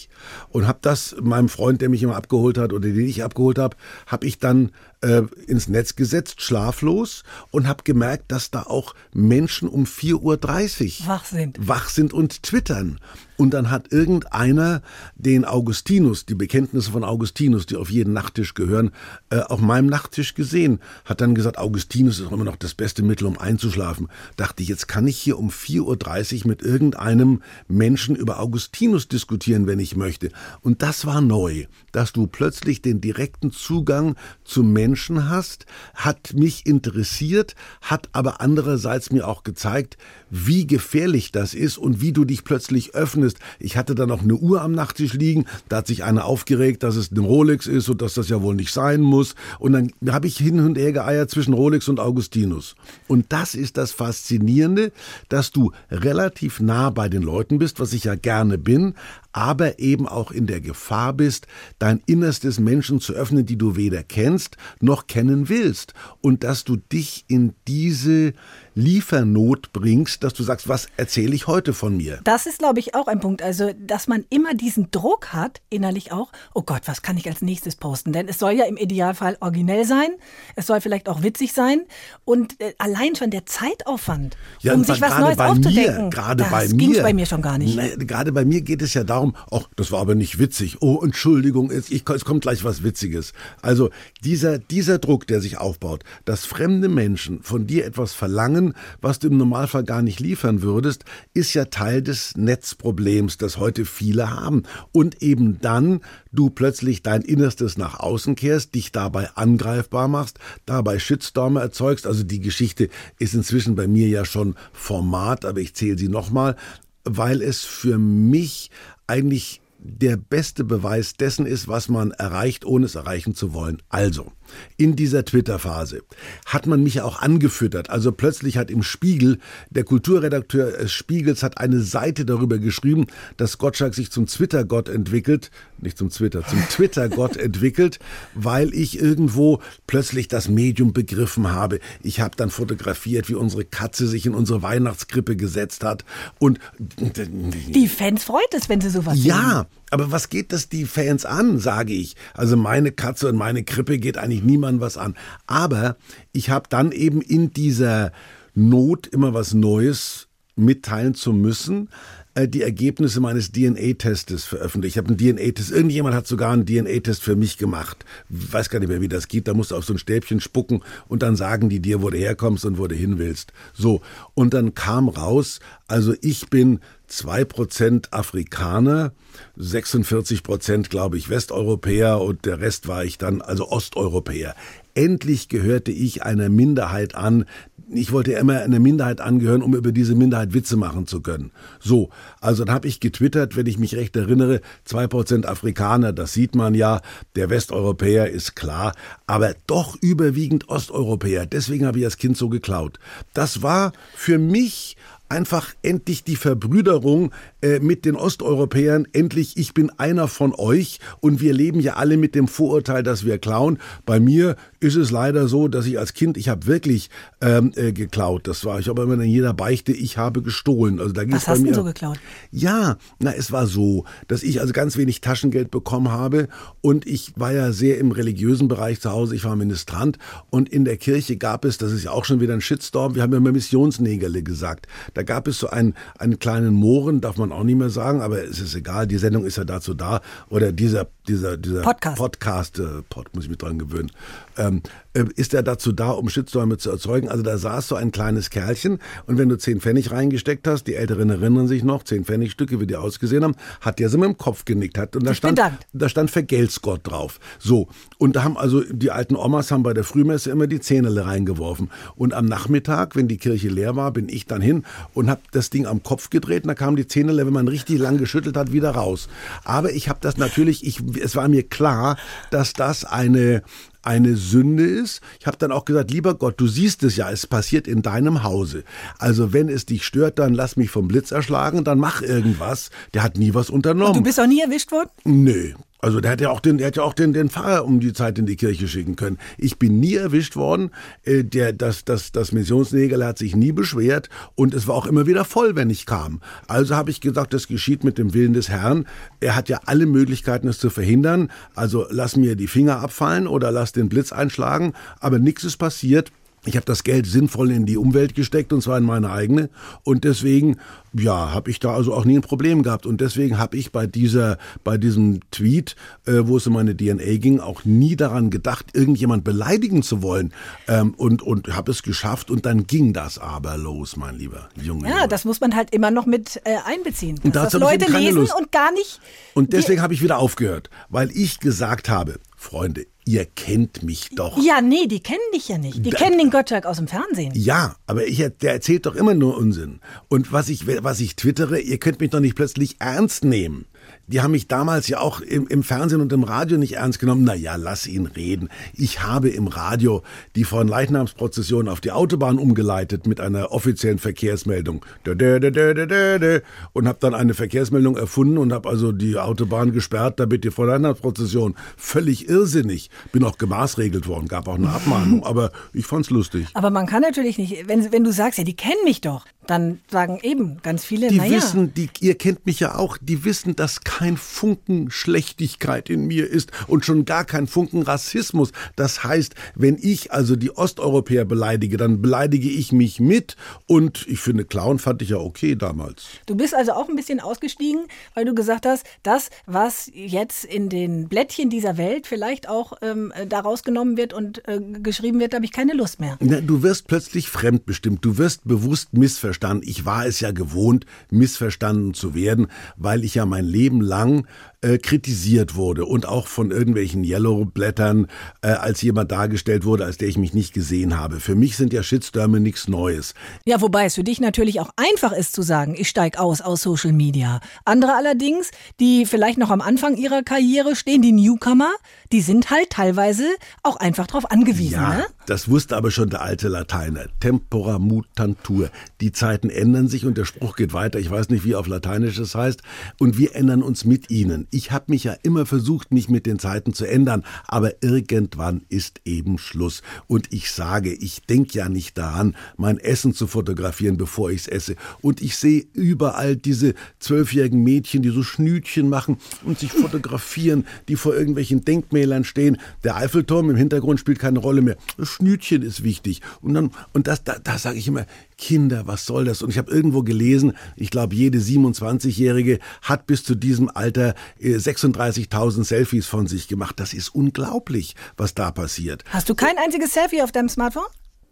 Und 0.52 0.68
habe 0.68 0.80
das 0.82 1.18
meinem 1.22 1.50
Freund, 1.50 1.82
der 1.82 1.90
mich 1.90 2.02
immer 2.02 2.16
abgeholt 2.16 2.58
hat 2.58 2.72
oder 2.72 2.88
den 2.88 3.06
ich 3.06 3.26
abgeholt 3.26 3.60
habe, 3.60 3.76
habe 4.08 4.26
ich 4.26 4.40
dann 4.40 4.72
äh, 5.02 5.24
ins 5.48 5.68
Netz 5.68 5.98
gesetzt, 5.98 6.42
schlaflos, 6.42 7.24
und 7.52 7.68
habe 7.68 7.84
gemerkt, 7.84 8.32
dass 8.32 8.52
da 8.52 8.64
auch 8.64 8.96
Menschen 9.14 9.68
um 9.68 9.84
4.30 9.84 11.02
Uhr 11.02 11.08
wach 11.08 11.26
sind. 11.26 11.68
wach 11.68 11.90
sind 11.90 12.14
und 12.14 12.42
twittern. 12.42 13.02
Und 13.38 13.54
dann 13.54 13.70
hat 13.70 13.92
irgendeiner 13.92 14.82
den 15.16 15.46
Augustinus, 15.46 16.26
die 16.26 16.36
Bekenntnisse 16.36 16.92
von 16.92 17.04
Augustinus, 17.04 17.66
die 17.66 17.76
auf 17.76 17.90
jeden 17.90 18.14
Nachttisch 18.14 18.54
gehören, 18.54 18.92
äh, 19.30 19.40
auf 19.40 19.60
meinem 19.60 19.88
Nachttisch 19.88 20.36
gesehen, 20.36 20.80
hat 21.04 21.22
dann 21.22 21.36
gesagt, 21.36 21.58
Augustinus 21.58 22.20
ist 22.20 22.32
immer 22.32 22.44
noch 22.44 22.56
das 22.56 22.74
beste 22.74 23.04
Mittel, 23.04 23.28
um 23.28 23.38
einzuschlafen. 23.38 24.08
Dachte 24.38 24.64
ich, 24.64 24.70
jetzt 24.70 24.88
kann 24.88 25.08
ich 25.08 25.18
hier 25.18 25.38
um 25.38 25.50
4.30 25.50 26.42
Uhr 26.42 26.48
mit 26.48 26.62
irgendeinem 26.62 27.42
Menschen 27.68 28.16
über 28.16 28.40
Augustinus 28.40 29.08
diskutieren, 29.08 29.68
wenn 29.68 29.80
ich 29.80 29.96
möchte. 29.96 30.30
Und 30.62 30.82
das 30.82 31.06
war 31.06 31.22
neu, 31.22 31.66
dass 31.92 32.14
du 32.14 32.28
plötzlich 32.28 32.82
den 32.82 33.02
direkten 33.02 33.52
Zugang 33.52 34.16
zu 34.44 34.64
Menschen 34.64 35.30
hast, 35.30 35.66
hat 35.94 36.34
mich 36.34 36.66
interessiert, 36.66 37.56
hat 37.82 38.10
aber 38.14 38.42
andererseits 38.42 39.12
mir 39.12 39.28
auch 39.28 39.44
gezeigt, 39.44 39.98
wie 40.30 40.68
gefährlich 40.68 41.32
das 41.32 41.54
ist 41.54 41.78
und 41.78 42.02
wie 42.02 42.14
du 42.14 42.26
dich 42.26 42.44
plötzlich 42.44 42.96
öffnest. 42.96 43.25
Ich 43.60 43.78
hatte 43.78 43.96
dann 43.96 44.10
noch 44.10 44.22
eine 44.22 44.36
Uhr 44.36 44.62
am 44.62 44.72
Nachttisch 44.72 45.14
liegen, 45.14 45.46
da 45.70 45.78
hat 45.78 45.88
sich 45.88 46.04
einer 46.04 46.26
aufgeregt, 46.26 46.84
dass 46.84 46.96
es 46.96 47.12
eine 47.12 47.22
Rolex 47.22 47.68
ist 47.68 47.90
und 47.90 48.02
dass 48.02 48.14
das 48.14 48.30
ja 48.30 48.42
wohl 48.42 48.56
nicht 48.56 48.72
sein 48.72 49.02
muss. 49.02 49.36
Und 49.60 49.74
dann 49.74 49.92
habe 50.10 50.28
ich 50.28 50.38
hin 50.38 50.60
und 50.60 50.78
her 50.78 50.92
geeiert 50.92 51.30
zwischen 51.30 51.54
Rolex 51.54 51.88
und 51.88 52.00
Augustinus. 52.00 52.76
Und 53.08 53.26
das 53.30 53.56
ist 53.56 53.78
das 53.78 53.92
Faszinierende, 53.92 54.92
dass 55.30 55.52
du 55.52 55.72
relativ 55.90 56.60
nah 56.60 56.90
bei 56.90 57.10
den 57.10 57.22
Leuten 57.22 57.60
bist, 57.60 57.80
was 57.80 57.94
ich 57.94 58.06
ja 58.06 58.16
gerne 58.16 58.58
bin, 58.58 58.94
aber 59.36 59.80
eben 59.80 60.08
auch 60.08 60.32
in 60.32 60.48
der 60.48 60.62
Gefahr 60.62 61.12
bist, 61.12 61.46
dein 61.78 62.02
innerstes 62.06 62.58
Menschen 62.58 63.02
zu 63.02 63.12
öffnen, 63.12 63.46
die 63.46 63.58
du 63.58 63.76
weder 63.76 64.02
kennst 64.02 64.56
noch 64.80 65.08
kennen 65.08 65.50
willst. 65.50 65.94
Und 66.22 66.46
dass 66.46 66.64
du 66.64 66.78
dich 66.78 67.26
in 67.28 67.54
diese 67.68 68.34
Liefernot 68.76 69.74
bringst, 69.74 70.24
dass 70.24 70.34
du 70.34 70.44
sagst, 70.44 70.68
was 70.68 70.88
erzähle 70.98 71.34
ich 71.34 71.48
heute 71.48 71.74
von 71.74 71.98
mir? 71.98 72.20
Das 72.24 72.46
ist, 72.46 72.60
glaube 72.60 72.80
ich, 72.80 72.94
auch 72.94 73.08
ein 73.08 73.20
Punkt. 73.20 73.42
Also, 73.42 73.72
dass 73.78 74.08
man 74.08 74.26
immer 74.30 74.54
diesen 74.54 74.92
Druck 74.92 75.34
hat, 75.34 75.62
innerlich 75.70 76.12
auch, 76.12 76.32
oh 76.54 76.62
Gott, 76.62 76.82
was 76.86 77.02
kann 77.02 77.18
ich 77.18 77.28
als 77.28 77.42
nächstes 77.42 77.78
posten? 77.78 78.12
Denn 78.12 78.28
es 78.28 78.38
soll 78.38 78.52
ja 78.52 78.66
im 78.66 78.78
Idealfall 78.78 79.38
originell 79.40 79.86
sein, 79.86 80.10
es 80.56 80.68
soll 80.68 80.82
vielleicht 80.82 81.08
auch 81.08 81.24
witzig 81.24 81.54
sein 81.54 81.84
und 82.26 82.60
äh, 82.60 82.74
allein 82.78 83.16
schon 83.16 83.32
der 83.32 83.46
Zeitaufwand, 83.46 84.36
ja, 84.62 84.74
um 84.74 84.84
sich 84.84 85.00
was 85.02 85.18
Neues 85.20 85.38
bei 85.38 85.48
aufzudenken, 85.48 86.04
mir, 86.06 86.10
gerade 86.10 86.44
das 86.44 86.52
bei 86.52 86.68
ging 86.68 86.92
mir, 86.92 87.02
bei 87.02 87.14
mir 87.14 87.26
schon 87.26 87.42
gar 87.42 87.58
nicht. 87.58 87.76
Ne, 87.76 87.98
gerade 87.98 88.32
bei 88.34 88.44
mir 88.44 88.62
geht 88.62 88.82
es 88.82 88.94
ja 88.94 89.04
darum, 89.04 89.25
ach, 89.52 89.68
das 89.76 89.92
war 89.92 90.02
aber 90.02 90.16
nicht 90.16 90.40
witzig. 90.40 90.78
Oh, 90.82 91.02
Entschuldigung, 91.04 91.72
es, 91.72 91.90
ich, 91.90 92.08
es 92.10 92.26
kommt 92.26 92.42
gleich 92.42 92.64
was 92.64 92.84
Witziges. 92.84 93.34
Also 93.62 93.90
dieser, 94.24 94.60
dieser 94.60 95.00
Druck, 95.00 95.28
der 95.28 95.42
sich 95.42 95.58
aufbaut, 95.58 96.04
dass 96.26 96.46
fremde 96.46 96.90
Menschen 96.90 97.42
von 97.42 97.66
dir 97.68 97.86
etwas 97.86 98.14
verlangen, 98.14 98.74
was 99.02 99.20
du 99.20 99.28
im 99.28 99.38
Normalfall 99.38 99.84
gar 99.84 100.02
nicht 100.02 100.20
liefern 100.20 100.62
würdest, 100.62 101.06
ist 101.34 101.54
ja 101.54 101.66
Teil 101.66 102.02
des 102.02 102.36
Netzproblems, 102.38 103.38
das 103.38 103.58
heute 103.58 103.86
viele 103.86 104.30
haben. 104.30 104.64
Und 104.92 105.22
eben 105.22 105.60
dann 105.62 106.02
du 106.32 106.50
plötzlich 106.50 107.02
dein 107.02 107.22
Innerstes 107.22 107.78
nach 107.78 108.00
außen 108.00 108.36
kehrst, 108.36 108.76
dich 108.76 108.92
dabei 108.92 109.30
angreifbar 109.36 110.08
machst, 110.08 110.40
dabei 110.66 111.00
Shitstorme 111.00 111.62
erzeugst. 111.62 112.06
Also 112.06 112.24
die 112.24 112.42
Geschichte 112.42 112.90
ist 113.20 113.34
inzwischen 113.34 113.76
bei 113.76 113.88
mir 113.88 114.08
ja 114.08 114.26
schon 114.26 114.56
Format, 114.74 115.46
aber 115.46 115.60
ich 115.60 115.74
zähle 115.74 115.98
sie 115.98 116.10
nochmal, 116.10 116.56
weil 117.04 117.42
es 117.42 117.64
für 117.64 117.98
mich 117.98 118.72
eigentlich 119.08 119.62
der 119.88 120.18
beste 120.18 120.64
Beweis 120.64 121.14
dessen 121.14 121.46
ist, 121.46 121.68
was 121.68 121.90
man 121.90 122.12
erreicht, 122.12 122.66
ohne 122.66 122.86
es 122.86 122.96
erreichen 122.96 123.36
zu 123.36 123.54
wollen. 123.54 123.82
Also, 123.90 124.32
in 124.78 124.96
dieser 124.96 125.26
Twitter-Phase 125.26 126.02
hat 126.46 126.66
man 126.68 126.84
mich 126.84 127.02
auch 127.02 127.22
angefüttert. 127.22 127.90
Also 127.90 128.12
plötzlich 128.12 128.58
hat 128.58 128.72
im 128.72 128.84
Spiegel, 128.84 129.40
der 129.70 129.84
Kulturredakteur 129.84 130.72
des 130.72 130.92
Spiegels 130.92 131.44
hat 131.44 131.58
eine 131.60 131.82
Seite 131.82 132.26
darüber 132.26 132.58
geschrieben, 132.58 133.08
dass 133.38 133.58
Gottschalk 133.58 133.94
sich 133.94 134.12
zum 134.12 134.28
Twitter-Gott 134.28 134.90
entwickelt, 134.90 135.52
nicht 135.80 135.98
zum 135.98 136.10
Twitter, 136.10 136.46
zum 136.46 136.60
Twitter-Gott 136.70 137.38
entwickelt, 137.38 138.00
weil 138.34 138.74
ich 138.74 139.00
irgendwo 139.00 139.62
plötzlich 139.88 140.28
das 140.28 140.50
Medium 140.50 140.94
begriffen 140.94 141.52
habe. 141.52 141.80
Ich 142.02 142.20
habe 142.20 142.36
dann 142.36 142.50
fotografiert, 142.50 143.30
wie 143.30 143.36
unsere 143.36 143.66
Katze 143.66 144.08
sich 144.08 144.26
in 144.26 144.34
unsere 144.34 144.62
Weihnachtskrippe 144.62 145.36
gesetzt 145.36 145.84
hat 145.84 146.06
und 146.40 146.60
die 146.80 147.88
Fans 147.88 148.24
freut 148.24 148.54
es, 148.54 148.70
wenn 148.70 148.82
sie 148.82 148.90
sowas 148.90 149.24
Ja, 149.24 149.68
sehen. 149.70 149.75
Aber 149.92 150.12
was 150.12 150.30
geht 150.30 150.52
das 150.52 150.70
die 150.70 150.86
Fans 150.86 151.26
an, 151.26 151.60
sage 151.60 151.94
ich. 151.94 152.16
Also 152.34 152.58
meine 152.58 152.92
Katze 152.92 153.30
und 153.30 153.36
meine 153.36 153.64
Krippe 153.64 153.98
geht 153.98 154.18
eigentlich 154.18 154.44
niemandem 154.44 154.82
was 154.82 154.98
an. 154.98 155.16
Aber 155.48 155.96
ich 156.32 156.50
habe 156.50 156.66
dann 156.70 156.92
eben 156.92 157.22
in 157.22 157.52
dieser 157.52 158.12
Not 158.56 159.08
immer 159.08 159.34
was 159.34 159.54
Neues 159.54 160.28
mitteilen 160.56 161.14
zu 161.14 161.34
müssen, 161.34 161.90
äh, 162.34 162.48
die 162.48 162.62
Ergebnisse 162.62 163.20
meines 163.20 163.52
DNA-Testes 163.52 164.46
veröffentlicht. 164.46 164.96
Ich 164.96 164.98
habe 164.98 165.10
einen 165.10 165.18
DNA-Test, 165.18 165.72
irgendjemand 165.72 166.16
hat 166.16 166.28
sogar 166.28 166.52
einen 166.52 166.66
DNA-Test 166.66 167.22
für 167.22 167.36
mich 167.36 167.58
gemacht. 167.58 168.06
Weiß 168.30 168.70
gar 168.70 168.80
nicht 168.80 168.90
mehr, 168.90 169.02
wie 169.02 169.08
das 169.08 169.28
geht. 169.28 169.48
Da 169.48 169.54
musst 169.54 169.72
du 169.72 169.76
auf 169.76 169.86
so 169.86 169.94
ein 169.94 169.98
Stäbchen 169.98 170.40
spucken 170.40 170.82
und 171.08 171.24
dann 171.24 171.36
sagen 171.36 171.70
die 171.70 171.80
dir, 171.80 172.02
wo 172.02 172.10
du 172.10 172.18
herkommst 172.18 172.66
und 172.66 172.78
wo 172.78 172.88
du 172.88 172.96
hin 172.96 173.18
willst. 173.18 173.54
So. 173.74 174.02
Und 174.34 174.54
dann 174.54 174.74
kam 174.74 175.10
raus, 175.10 175.60
also 175.88 176.14
ich 176.22 176.50
bin 176.50 176.80
zwei 177.08 177.46
Prozent 177.46 178.14
Afrikaner, 178.14 179.14
46 179.58 180.44
Prozent, 180.44 180.90
glaube 180.90 181.18
ich, 181.18 181.30
Westeuropäer 181.30 182.22
und 182.22 182.46
der 182.46 182.60
Rest 182.60 182.88
war 182.88 183.04
ich 183.04 183.18
dann, 183.18 183.42
also 183.42 183.70
Osteuropäer. 183.70 184.56
endlich 184.96 185.50
gehörte 185.50 185.92
ich 185.92 186.24
einer 186.24 186.50
Minderheit 186.50 187.16
an, 187.16 187.46
ich 187.90 188.12
wollte 188.12 188.34
immer 188.34 188.62
einer 188.62 188.80
Minderheit 188.80 189.22
angehören, 189.22 189.62
um 189.62 189.76
über 189.76 189.92
diese 189.92 190.16
Minderheit 190.16 190.54
Witze 190.54 190.76
machen 190.76 191.06
zu 191.06 191.22
können. 191.22 191.52
So, 191.80 192.10
also 192.42 192.66
dann 192.66 192.74
habe 192.74 192.88
ich 192.88 193.00
getwittert, 193.00 193.56
wenn 193.56 193.68
ich 193.68 193.78
mich 193.78 193.96
recht 193.96 194.16
erinnere, 194.16 194.62
zwei 194.86 195.06
Prozent 195.06 195.46
Afrikaner, 195.46 196.12
das 196.12 196.34
sieht 196.34 196.56
man 196.56 196.74
ja, 196.74 197.02
der 197.36 197.50
Westeuropäer 197.50 198.30
ist 198.30 198.56
klar, 198.56 198.94
aber 199.28 199.54
doch 199.68 199.98
überwiegend 200.02 200.70
Osteuropäer. 200.70 201.46
Deswegen 201.46 201.86
habe 201.86 202.00
ich 202.00 202.06
als 202.06 202.18
Kind 202.18 202.38
so 202.38 202.50
geklaut. 202.50 203.00
Das 203.34 203.62
war 203.62 203.92
für 204.16 204.40
mich 204.40 204.98
einfach 205.30 205.74
endlich 205.82 206.24
die 206.24 206.36
Verbrüderung 206.36 207.32
äh, 207.62 207.80
mit 207.80 208.06
den 208.06 208.16
Osteuropäern. 208.16 209.08
Endlich, 209.12 209.58
ich 209.58 209.74
bin 209.74 209.90
einer 209.98 210.28
von 210.28 210.54
euch 210.56 211.00
und 211.20 211.42
wir 211.42 211.54
leben 211.54 211.80
ja 211.80 211.96
alle 211.96 212.18
mit 212.18 212.36
dem 212.36 212.48
Vorurteil, 212.48 213.04
dass 213.04 213.26
wir 213.26 213.38
klauen. 213.38 213.80
Bei 214.06 214.20
mir 214.20 214.56
ist 214.80 214.96
es 214.96 215.12
leider 215.12 215.48
so, 215.48 215.68
dass 215.68 215.86
ich 215.86 215.98
als 215.98 216.14
Kind, 216.14 216.38
ich 216.38 216.50
habe 216.50 216.68
wirklich 216.68 217.10
ähm, 217.42 217.72
äh, 217.76 217.92
geklaut. 217.92 218.48
Das 218.48 218.64
war, 218.66 218.80
ich 218.80 218.88
habe 218.88 219.02
immer 219.02 219.16
in 219.16 219.30
jeder 219.30 219.54
Beichte, 219.54 219.92
ich 219.92 220.18
habe 220.18 220.42
gestohlen. 220.42 221.00
Also 221.00 221.12
da 221.12 221.24
Was 221.28 221.48
hast 221.48 221.64
du 221.64 221.74
so 221.74 221.84
geklaut? 221.84 222.20
Ja, 222.52 222.98
na, 223.20 223.34
es 223.34 223.52
war 223.52 223.66
so, 223.68 224.06
dass 224.28 224.44
ich 224.44 224.62
also 224.62 224.74
ganz 224.74 224.96
wenig 224.98 225.22
Taschengeld 225.22 225.72
bekommen 225.72 226.12
habe 226.12 226.48
und 226.82 227.08
ich 227.08 227.34
war 227.36 227.52
ja 227.52 227.72
sehr 227.72 227.98
im 227.98 228.12
religiösen 228.12 228.68
Bereich 228.68 229.02
zu 229.02 229.12
Hause. 229.12 229.36
Ich 229.36 229.44
war 229.44 229.56
Ministrant 229.56 230.20
und 230.52 230.70
in 230.70 230.86
der 230.86 230.98
Kirche 230.98 231.38
gab 231.38 231.66
es, 231.66 231.78
das 231.78 231.92
ist 231.92 232.04
ja 232.04 232.12
auch 232.12 232.26
schon 232.26 232.40
wieder 232.40 232.54
ein 232.54 232.62
Shitstorm, 232.62 233.16
wir 233.16 233.24
haben 233.24 233.32
ja 233.32 233.38
immer 233.38 233.52
Missionsnägerle 233.52 234.44
gesagt. 234.44 234.88
Da 235.16 235.24
gab 235.24 235.48
es 235.48 235.58
so 235.58 235.70
einen, 235.70 235.96
einen 236.20 236.38
kleinen 236.38 236.74
Mohren, 236.74 237.22
darf 237.22 237.38
man 237.38 237.52
auch 237.52 237.64
nicht 237.64 237.78
mehr 237.78 237.90
sagen, 237.90 238.22
aber 238.22 238.44
es 238.44 238.60
ist 238.60 238.76
egal, 238.76 239.08
die 239.08 239.18
Sendung 239.18 239.46
ist 239.46 239.58
ja 239.58 239.64
dazu 239.64 239.96
da. 239.96 240.22
Oder 240.50 240.72
dieser, 240.72 241.08
dieser, 241.28 241.58
dieser 241.58 241.82
Podcast, 241.82 242.18
Podcast 242.18 242.80
äh, 242.80 243.02
Pod, 243.10 243.34
muss 243.34 243.46
ich 243.46 243.50
mich 243.50 243.58
dran 243.58 243.80
gewöhnen, 243.80 244.12
ähm, 244.58 244.82
äh, 245.14 245.26
ist 245.36 245.54
er 245.54 245.64
dazu 245.64 245.92
da, 245.92 246.12
um 246.12 246.30
Shitstorme 246.30 246.78
zu 246.78 246.90
erzeugen. 246.92 247.30
Also 247.30 247.44
da 247.44 247.58
saß 247.58 247.88
so 247.88 247.96
ein 247.96 248.12
kleines 248.12 248.50
Kerlchen 248.50 249.00
und 249.26 249.38
wenn 249.38 249.50
du 249.50 249.58
zehn 249.58 249.82
Pfennig 249.82 250.12
reingesteckt 250.12 250.68
hast, 250.68 250.86
die 250.86 250.96
Älteren 250.96 251.30
erinnern 251.30 251.68
sich 251.68 251.84
noch, 251.84 252.04
zehn 252.04 252.26
Pfennigstücke, 252.26 252.80
wie 252.80 252.88
die 252.88 252.96
ausgesehen 252.96 253.44
haben, 253.44 253.56
hat 253.82 254.00
der 254.00 254.10
so 254.10 254.18
mit 254.18 254.28
dem 254.28 254.38
Kopf 254.38 254.66
genickt. 254.66 254.98
Hat, 254.98 255.16
und 255.16 255.26
da 255.26 255.34
stand, 255.34 255.62
da 255.94 256.10
stand 256.10 256.32
Vergelt's 256.32 256.82
Gott 256.82 257.02
drauf. 257.04 257.40
So. 257.60 257.88
Und 258.18 258.36
da 258.36 258.44
haben 258.44 258.58
also 258.58 258.82
die 258.82 259.12
alten 259.12 259.36
Omas 259.36 259.72
haben 259.72 259.84
bei 259.84 259.94
der 259.94 260.04
Frühmesse 260.04 260.52
immer 260.52 260.68
die 260.68 260.80
Zähnele 260.80 261.26
reingeworfen. 261.26 261.90
Und 262.16 262.34
am 262.34 262.46
Nachmittag, 262.46 263.16
wenn 263.16 263.28
die 263.28 263.38
Kirche 263.38 263.70
leer 263.70 263.96
war, 263.96 264.12
bin 264.12 264.30
ich 264.30 264.46
dann 264.46 264.62
hin 264.62 264.84
und 265.14 265.30
habe 265.30 265.42
das 265.52 265.70
Ding 265.70 265.86
am 265.86 266.04
Kopf 266.04 266.30
gedreht 266.30 266.64
und 266.64 266.70
da 266.70 266.76
kamen 266.76 266.96
die 266.96 267.08
Zähnele, 267.08 267.46
wenn 267.46 267.54
man 267.54 267.68
richtig 267.68 268.00
lang 268.00 268.18
geschüttelt 268.18 268.58
hat, 268.58 268.72
wieder 268.72 268.92
raus. 268.92 269.28
Aber 269.64 269.92
ich 269.92 270.10
habe 270.10 270.20
das 270.22 270.38
natürlich, 270.38 270.86
ich, 270.86 271.02
es 271.18 271.36
war 271.36 271.48
mir 271.48 271.64
klar, 271.64 272.18
dass 272.52 272.74
das 272.74 273.06
eine 273.06 273.64
eine 274.06 274.36
Sünde 274.36 274.86
ist. 274.86 275.22
Ich 275.40 275.48
habe 275.48 275.58
dann 275.58 275.72
auch 275.72 275.84
gesagt, 275.84 276.12
lieber 276.12 276.36
Gott, 276.36 276.56
du 276.58 276.68
siehst 276.68 277.04
es 277.04 277.16
ja, 277.16 277.32
es 277.32 277.48
passiert 277.48 277.88
in 277.88 278.04
deinem 278.04 278.44
Hause. 278.44 278.84
Also 279.18 279.52
wenn 279.52 279.68
es 279.68 279.86
dich 279.86 280.06
stört, 280.06 280.38
dann 280.40 280.54
lass 280.54 280.78
mich 280.78 280.92
vom 280.92 281.08
Blitz 281.08 281.32
erschlagen, 281.32 281.84
dann 281.84 281.98
mach 281.98 282.22
irgendwas. 282.22 282.92
Der 283.14 283.24
hat 283.24 283.38
nie 283.38 283.54
was 283.54 283.70
unternommen. 283.70 284.10
Und 284.10 284.18
du 284.18 284.24
bist 284.24 284.40
auch 284.40 284.48
nie 284.48 284.62
erwischt 284.62 284.92
worden? 284.92 285.10
Nee, 285.24 285.74
also 286.06 286.22
der 286.22 286.30
hat 286.30 286.40
ja 286.40 286.52
auch 286.52 286.60
den, 286.60 286.78
der 286.78 286.86
hat 286.86 286.98
ja 286.98 287.02
auch 287.02 287.16
den, 287.16 287.34
den 287.34 287.50
Pfarrer 287.50 287.84
um 287.84 288.00
die 288.00 288.14
Zeit 288.14 288.38
in 288.38 288.46
die 288.46 288.58
Kirche 288.58 288.88
schicken 288.88 289.16
können. 289.16 289.40
Ich 289.58 289.80
bin 289.80 290.00
nie 290.00 290.14
erwischt 290.14 290.56
worden. 290.56 290.92
Äh, 291.24 291.44
der, 291.44 291.74
das, 291.74 292.06
das, 292.06 292.32
das 292.32 292.52
Missionsnägel 292.52 293.26
hat 293.26 293.40
sich 293.40 293.56
nie 293.56 293.72
beschwert 293.72 294.30
und 294.54 294.76
es 294.76 294.88
war 294.88 294.94
auch 294.94 295.08
immer 295.08 295.26
wieder 295.26 295.46
voll, 295.46 295.76
wenn 295.76 295.90
ich 295.90 296.06
kam. 296.06 296.42
Also 296.68 296.96
habe 296.96 297.10
ich 297.10 297.22
gesagt, 297.22 297.56
das 297.56 297.68
geschieht 297.68 298.04
mit 298.04 298.20
dem 298.20 298.36
Willen 298.36 298.54
des 298.54 298.70
Herrn. 298.70 299.08
Er 299.40 299.56
hat 299.56 299.68
ja 299.68 299.80
alle 299.88 300.06
Möglichkeiten, 300.06 300.68
es 300.68 300.78
zu 300.78 300.92
verhindern. 300.92 301.50
Also 301.74 302.06
lass 302.12 302.36
mir 302.36 302.56
die 302.56 302.68
Finger 302.68 303.00
abfallen 303.00 303.48
oder 303.48 303.72
lass 303.72 303.92
den 303.92 304.08
Blitz 304.08 304.32
einschlagen. 304.32 304.94
Aber 305.20 305.40
nichts 305.40 305.64
ist 305.64 305.78
passiert. 305.78 306.32
Ich 306.66 306.76
habe 306.76 306.86
das 306.86 307.04
Geld 307.04 307.28
sinnvoll 307.28 307.72
in 307.72 307.86
die 307.86 307.98
Umwelt 307.98 308.36
gesteckt 308.36 308.74
und 308.74 308.82
zwar 308.82 308.98
in 308.98 309.04
meine 309.04 309.30
eigene. 309.32 309.70
Und 310.04 310.24
deswegen, 310.24 310.78
ja, 311.14 311.54
habe 311.54 311.70
ich 311.70 311.80
da 311.80 311.94
also 311.94 312.14
auch 312.14 312.26
nie 312.26 312.38
ein 312.38 312.42
Problem 312.42 312.84
gehabt. 312.84 313.06
Und 313.06 313.22
deswegen 313.22 313.58
habe 313.58 313.78
ich 313.78 313.92
bei 313.92 314.08
dieser, 314.08 314.58
bei 314.84 314.98
diesem 314.98 315.40
Tweet, 315.52 315.96
äh, 316.26 316.42
wo 316.44 316.58
es 316.58 316.68
um 316.68 316.74
meine 316.74 316.98
DNA 316.98 317.38
ging, 317.38 317.60
auch 317.60 317.86
nie 317.86 318.16
daran 318.16 318.50
gedacht, 318.50 318.88
irgendjemand 318.94 319.44
beleidigen 319.44 320.02
zu 320.02 320.22
wollen. 320.22 320.54
Ähm, 320.88 321.14
und 321.16 321.42
und 321.42 321.76
habe 321.76 321.92
es 321.92 322.04
geschafft. 322.04 322.50
Und 322.50 322.66
dann 322.66 322.88
ging 322.88 323.14
das 323.14 323.38
aber 323.38 323.78
los, 323.78 324.16
mein 324.18 324.36
lieber 324.36 324.70
Junge. 324.82 325.10
Ja, 325.10 325.28
das 325.28 325.46
muss 325.46 325.62
man 325.62 325.76
halt 325.76 325.94
immer 325.94 326.12
noch 326.12 326.26
mit 326.26 326.62
äh, 326.64 326.78
einbeziehen. 326.86 327.40
Und 327.44 327.56
das 327.56 327.74
Leute 327.74 328.12
lesen 328.12 328.40
Lust. 328.40 328.56
und 328.58 328.72
gar 328.72 328.92
nicht. 328.92 329.20
Und 329.54 329.74
deswegen 329.74 330.02
habe 330.02 330.14
ich 330.14 330.22
wieder 330.22 330.40
aufgehört, 330.40 330.90
weil 331.10 331.30
ich 331.32 331.60
gesagt 331.60 332.10
habe, 332.10 332.40
Freunde, 332.58 333.06
ihr 333.26 333.46
kennt 333.46 334.04
mich 334.04 334.30
doch. 334.36 334.58
Ja, 334.64 334.82
nee, 334.82 335.08
die 335.08 335.20
kennen 335.20 335.40
dich 335.54 335.68
ja 335.68 335.78
nicht. 335.78 336.06
Die 336.06 336.12
da, 336.12 336.18
kennen 336.18 336.38
den 336.38 336.52
Gottschalk 336.52 336.86
aus 336.86 336.98
dem 336.98 337.08
Fernsehen. 337.08 337.52
Ja, 337.56 337.96
aber 338.08 338.26
ich, 338.26 338.38
der 338.38 338.74
erzählt 338.74 339.06
doch 339.06 339.16
immer 339.16 339.34
nur 339.34 339.58
Unsinn. 339.58 340.00
Und 340.30 340.52
was 340.52 340.70
ich, 340.70 340.86
was 341.04 341.20
ich 341.20 341.36
twittere, 341.36 341.80
ihr 341.80 341.98
könnt 341.98 342.20
mich 342.20 342.30
doch 342.30 342.40
nicht 342.40 342.56
plötzlich 342.56 342.96
ernst 343.00 343.44
nehmen 343.44 343.86
die 344.28 344.42
haben 344.42 344.52
mich 344.52 344.68
damals 344.68 345.08
ja 345.08 345.20
auch 345.20 345.42
im, 345.42 345.68
im 345.68 345.84
Fernsehen 345.84 346.22
und 346.22 346.34
im 346.34 346.44
Radio 346.44 346.78
nicht 346.78 346.94
ernst 346.94 347.20
genommen. 347.20 347.44
Na 347.44 347.54
ja, 347.54 347.76
lass 347.76 348.08
ihn 348.08 348.26
reden. 348.26 348.70
Ich 348.94 349.22
habe 349.22 349.50
im 349.50 349.68
Radio 349.68 350.24
die 350.56 350.64
von 350.64 350.88
Leichnamsprozession 350.88 351.88
auf 351.88 352.02
die 352.02 352.12
Autobahn 352.12 352.58
umgeleitet 352.58 353.28
mit 353.28 353.40
einer 353.40 353.72
offiziellen 353.72 354.18
Verkehrsmeldung. 354.18 355.06
Und 355.26 357.08
habe 357.08 357.18
dann 357.20 357.36
eine 357.36 357.54
Verkehrsmeldung 357.54 358.18
erfunden 358.18 358.58
und 358.58 358.74
habe 358.74 358.90
also 358.90 359.12
die 359.12 359.38
Autobahn 359.38 359.92
gesperrt, 359.92 360.40
damit 360.40 360.64
die 360.64 360.72
von 360.72 360.88
Leichnamsprozession. 360.88 361.76
Völlig 361.98 362.50
irrsinnig. 362.50 363.10
Bin 363.32 363.44
auch 363.44 363.58
gemaßregelt 363.58 364.28
worden, 364.28 364.48
gab 364.48 364.68
auch 364.68 364.76
eine 364.76 364.90
Abmahnung, 364.90 365.44
aber 365.46 365.72
ich 365.94 366.06
fand's 366.08 366.30
lustig. 366.30 366.68
Aber 366.74 366.90
man 366.90 367.06
kann 367.06 367.22
natürlich 367.22 367.58
nicht, 367.58 367.88
wenn, 367.88 368.12
wenn 368.12 368.24
du 368.24 368.32
sagst, 368.32 368.58
ja, 368.58 368.64
die 368.64 368.76
kennen 368.76 369.04
mich 369.04 369.22
doch, 369.22 369.46
dann 369.68 370.00
sagen 370.10 370.40
eben 370.42 370.78
ganz 370.82 371.04
viele, 371.04 371.30
die 371.30 371.38
naja. 371.38 371.58
wissen, 371.58 371.94
die, 371.94 372.10
ihr 372.20 372.36
kennt 372.36 372.66
mich 372.66 372.80
ja 372.80 372.96
auch, 372.96 373.18
die 373.20 373.44
wissen, 373.44 373.76
dass 373.76 374.02
kein 374.02 374.38
Funken 374.38 375.12
Schlechtigkeit 375.12 376.10
in 376.10 376.28
mir 376.28 376.50
ist 376.50 376.72
und 376.88 377.06
schon 377.06 377.26
gar 377.26 377.46
kein 377.46 377.68
Funken 377.68 378.04
Rassismus. 378.04 378.72
Das 378.96 379.24
heißt, 379.24 379.56
wenn 379.76 379.98
ich 380.00 380.32
also 380.32 380.56
die 380.56 380.72
Osteuropäer 380.72 381.46
beleidige, 381.46 381.98
dann 381.98 382.22
beleidige 382.22 382.70
ich 382.70 382.92
mich 382.92 383.20
mit 383.20 383.56
und 383.88 384.26
ich 384.28 384.40
finde, 384.40 384.66
Clown 384.66 385.00
fand 385.00 385.22
ich 385.22 385.30
ja 385.30 385.38
okay 385.38 385.76
damals. 385.76 386.26
Du 386.46 386.56
bist 386.56 386.76
also 386.76 386.94
auch 386.94 387.10
ein 387.10 387.16
bisschen 387.16 387.40
ausgestiegen, 387.40 388.06
weil 388.34 388.46
du 388.46 388.54
gesagt 388.54 388.86
hast, 388.86 389.06
das, 389.24 389.50
was 389.66 390.12
jetzt 390.14 390.66
in 390.66 390.90
den 390.90 391.28
Blättchen 391.28 391.70
dieser 391.70 391.98
Welt 391.98 392.28
vielleicht 392.28 392.70
auch 392.70 392.94
ähm, 393.02 393.34
daraus 393.48 393.84
genommen 393.84 394.18
wird 394.18 394.34
und 394.34 394.68
äh, 394.68 394.80
geschrieben 395.02 395.40
wird, 395.40 395.54
da 395.54 395.58
habe 395.58 395.66
ich 395.66 395.72
keine 395.72 395.94
Lust 395.94 396.20
mehr. 396.20 396.38
Na, 396.40 396.62
du 396.62 396.84
wirst 396.84 397.08
plötzlich 397.08 397.50
fremdbestimmt, 397.50 398.24
du 398.24 398.38
wirst 398.38 398.66
bewusst 398.66 399.14
missverstanden 399.14 399.55
missverstanden. 399.56 399.88
Ich 399.88 400.06
war 400.06 400.26
es 400.26 400.40
ja 400.40 400.52
gewohnt, 400.52 401.06
missverstanden 401.30 402.14
zu 402.14 402.34
werden, 402.36 402.68
weil 402.98 403.24
ich 403.24 403.36
ja 403.36 403.46
mein 403.46 403.66
Leben 403.66 404.02
lang 404.02 404.48
äh, 404.86 405.00
kritisiert 405.00 405.74
wurde 405.76 406.06
und 406.06 406.28
auch 406.28 406.46
von 406.46 406.70
irgendwelchen 406.70 407.24
Yellow-Blättern 407.24 408.28
äh, 408.62 408.68
als 408.68 409.02
jemand 409.02 409.32
dargestellt 409.32 409.84
wurde, 409.84 410.06
als 410.06 410.18
der 410.18 410.28
ich 410.28 410.38
mich 410.38 410.54
nicht 410.54 410.74
gesehen 410.74 411.18
habe. 411.18 411.40
Für 411.40 411.56
mich 411.56 411.76
sind 411.76 411.92
ja 411.92 412.04
Shitstürme 412.04 412.60
nichts 412.60 412.88
Neues. 412.88 413.34
Ja, 413.66 413.82
wobei 413.82 414.06
es 414.06 414.16
für 414.16 414.24
dich 414.24 414.40
natürlich 414.40 414.80
auch 414.80 414.92
einfach 414.96 415.32
ist 415.32 415.56
zu 415.56 415.64
sagen, 415.64 415.96
ich 415.98 416.08
steige 416.08 416.40
aus 416.40 416.62
aus 416.62 416.84
Social 416.84 417.14
Media. 417.14 417.62
Andere 417.84 418.14
allerdings, 418.14 418.70
die 419.00 419.26
vielleicht 419.26 419.58
noch 419.58 419.72
am 419.72 419.82
Anfang 419.82 420.18
ihrer 420.18 420.44
Karriere 420.44 420.96
stehen, 420.96 421.24
die 421.24 421.32
Newcomer, 421.32 421.92
die 422.32 422.42
sind 422.42 422.70
halt 422.70 422.92
teilweise 422.92 423.48
auch 423.82 423.96
einfach 423.96 424.28
darauf 424.28 424.52
angewiesen. 424.52 425.02
Ja, 425.02 425.16
ne? 425.16 425.26
das 425.48 425.68
wusste 425.68 425.98
aber 425.98 426.12
schon 426.12 426.30
der 426.30 426.44
alte 426.44 426.68
Lateiner. 426.68 427.26
Tempora 427.40 427.98
mutantur. 427.98 428.92
Die 429.20 429.32
Zeiten 429.32 429.72
ändern 429.72 430.10
sich 430.10 430.28
und 430.28 430.38
der 430.38 430.46
Spruch 430.46 430.76
geht 430.76 430.94
weiter. 430.94 431.18
Ich 431.18 431.32
weiß 431.32 431.50
nicht, 431.50 431.66
wie 431.66 431.74
auf 431.74 431.88
Lateinisch 431.88 432.38
es 432.38 432.54
heißt. 432.54 432.84
Und 433.20 433.40
wir 433.40 433.56
ändern 433.56 433.82
uns 433.82 434.06
mit 434.06 434.30
ihnen 434.30 434.68
ich 434.76 434.92
habe 434.92 435.06
mich 435.08 435.24
ja 435.24 435.36
immer 435.42 435.66
versucht, 435.66 436.12
mich 436.12 436.28
mit 436.28 436.46
den 436.46 436.60
Zeiten 436.60 436.94
zu 436.94 437.06
ändern, 437.06 437.46
aber 437.66 438.04
irgendwann 438.04 438.84
ist 438.90 439.22
eben 439.24 439.58
Schluss. 439.58 440.02
Und 440.28 440.52
ich 440.52 440.70
sage, 440.70 441.14
ich 441.14 441.44
denke 441.44 441.78
ja 441.78 441.88
nicht 441.88 442.18
daran, 442.18 442.58
mein 442.76 442.98
Essen 442.98 443.34
zu 443.34 443.48
fotografieren, 443.48 444.18
bevor 444.18 444.52
ich 444.52 444.62
es 444.62 444.68
esse. 444.68 444.96
Und 445.22 445.42
ich 445.42 445.56
sehe 445.56 445.86
überall 445.94 446.58
diese 446.58 446.94
zwölfjährigen 447.20 447.84
Mädchen, 447.84 448.22
die 448.22 448.30
so 448.30 448.44
Schnütchen 448.44 449.08
machen 449.08 449.38
und 449.64 449.80
sich 449.80 449.94
fotografieren, 449.94 450.86
die 451.08 451.16
vor 451.16 451.34
irgendwelchen 451.34 451.86
Denkmälern 451.86 452.44
stehen. 452.44 452.78
Der 453.06 453.16
Eiffelturm 453.16 453.70
im 453.70 453.78
Hintergrund 453.78 454.20
spielt 454.20 454.40
keine 454.40 454.60
Rolle 454.60 454.82
mehr. 454.82 454.98
Das 455.18 455.30
Schnütchen 455.30 455.84
ist 455.84 456.04
wichtig. 456.04 456.42
Und 456.60 456.74
dann, 456.74 456.92
und 457.14 457.28
das, 457.28 457.46
da, 457.46 457.58
da 457.64 457.78
sage 457.78 457.98
ich 457.98 458.10
immer, 458.10 458.26
Kinder, 458.58 459.08
was 459.08 459.26
soll 459.26 459.46
das? 459.46 459.62
Und 459.62 459.70
ich 459.70 459.78
habe 459.78 459.92
irgendwo 459.92 460.24
gelesen, 460.24 460.74
ich 460.96 461.10
glaube, 461.10 461.36
jede 461.36 461.60
27-Jährige 461.60 462.80
hat 463.02 463.28
bis 463.28 463.44
zu 463.44 463.56
diesem 463.56 463.90
Alter 463.94 464.36
36.000 464.62 465.82
äh, 465.82 465.84
Selfies 465.84 466.26
von 466.28 466.48
sich 466.48 466.68
gemacht. 466.68 467.00
Das 467.00 467.14
ist 467.14 467.30
unglaublich, 467.30 468.16
was 468.38 468.54
da 468.54 468.72
passiert. 468.72 469.24
Hast 469.30 469.50
du 469.50 469.56
kein 469.56 469.78
einziges 469.78 470.14
Selfie 470.14 470.42
auf 470.42 470.52
deinem 470.52 470.70
Smartphone? 470.70 471.04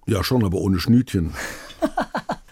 Ja, 0.05 0.23
schon, 0.23 0.43
aber 0.43 0.57
ohne 0.57 0.79
Schnütchen. 0.79 1.33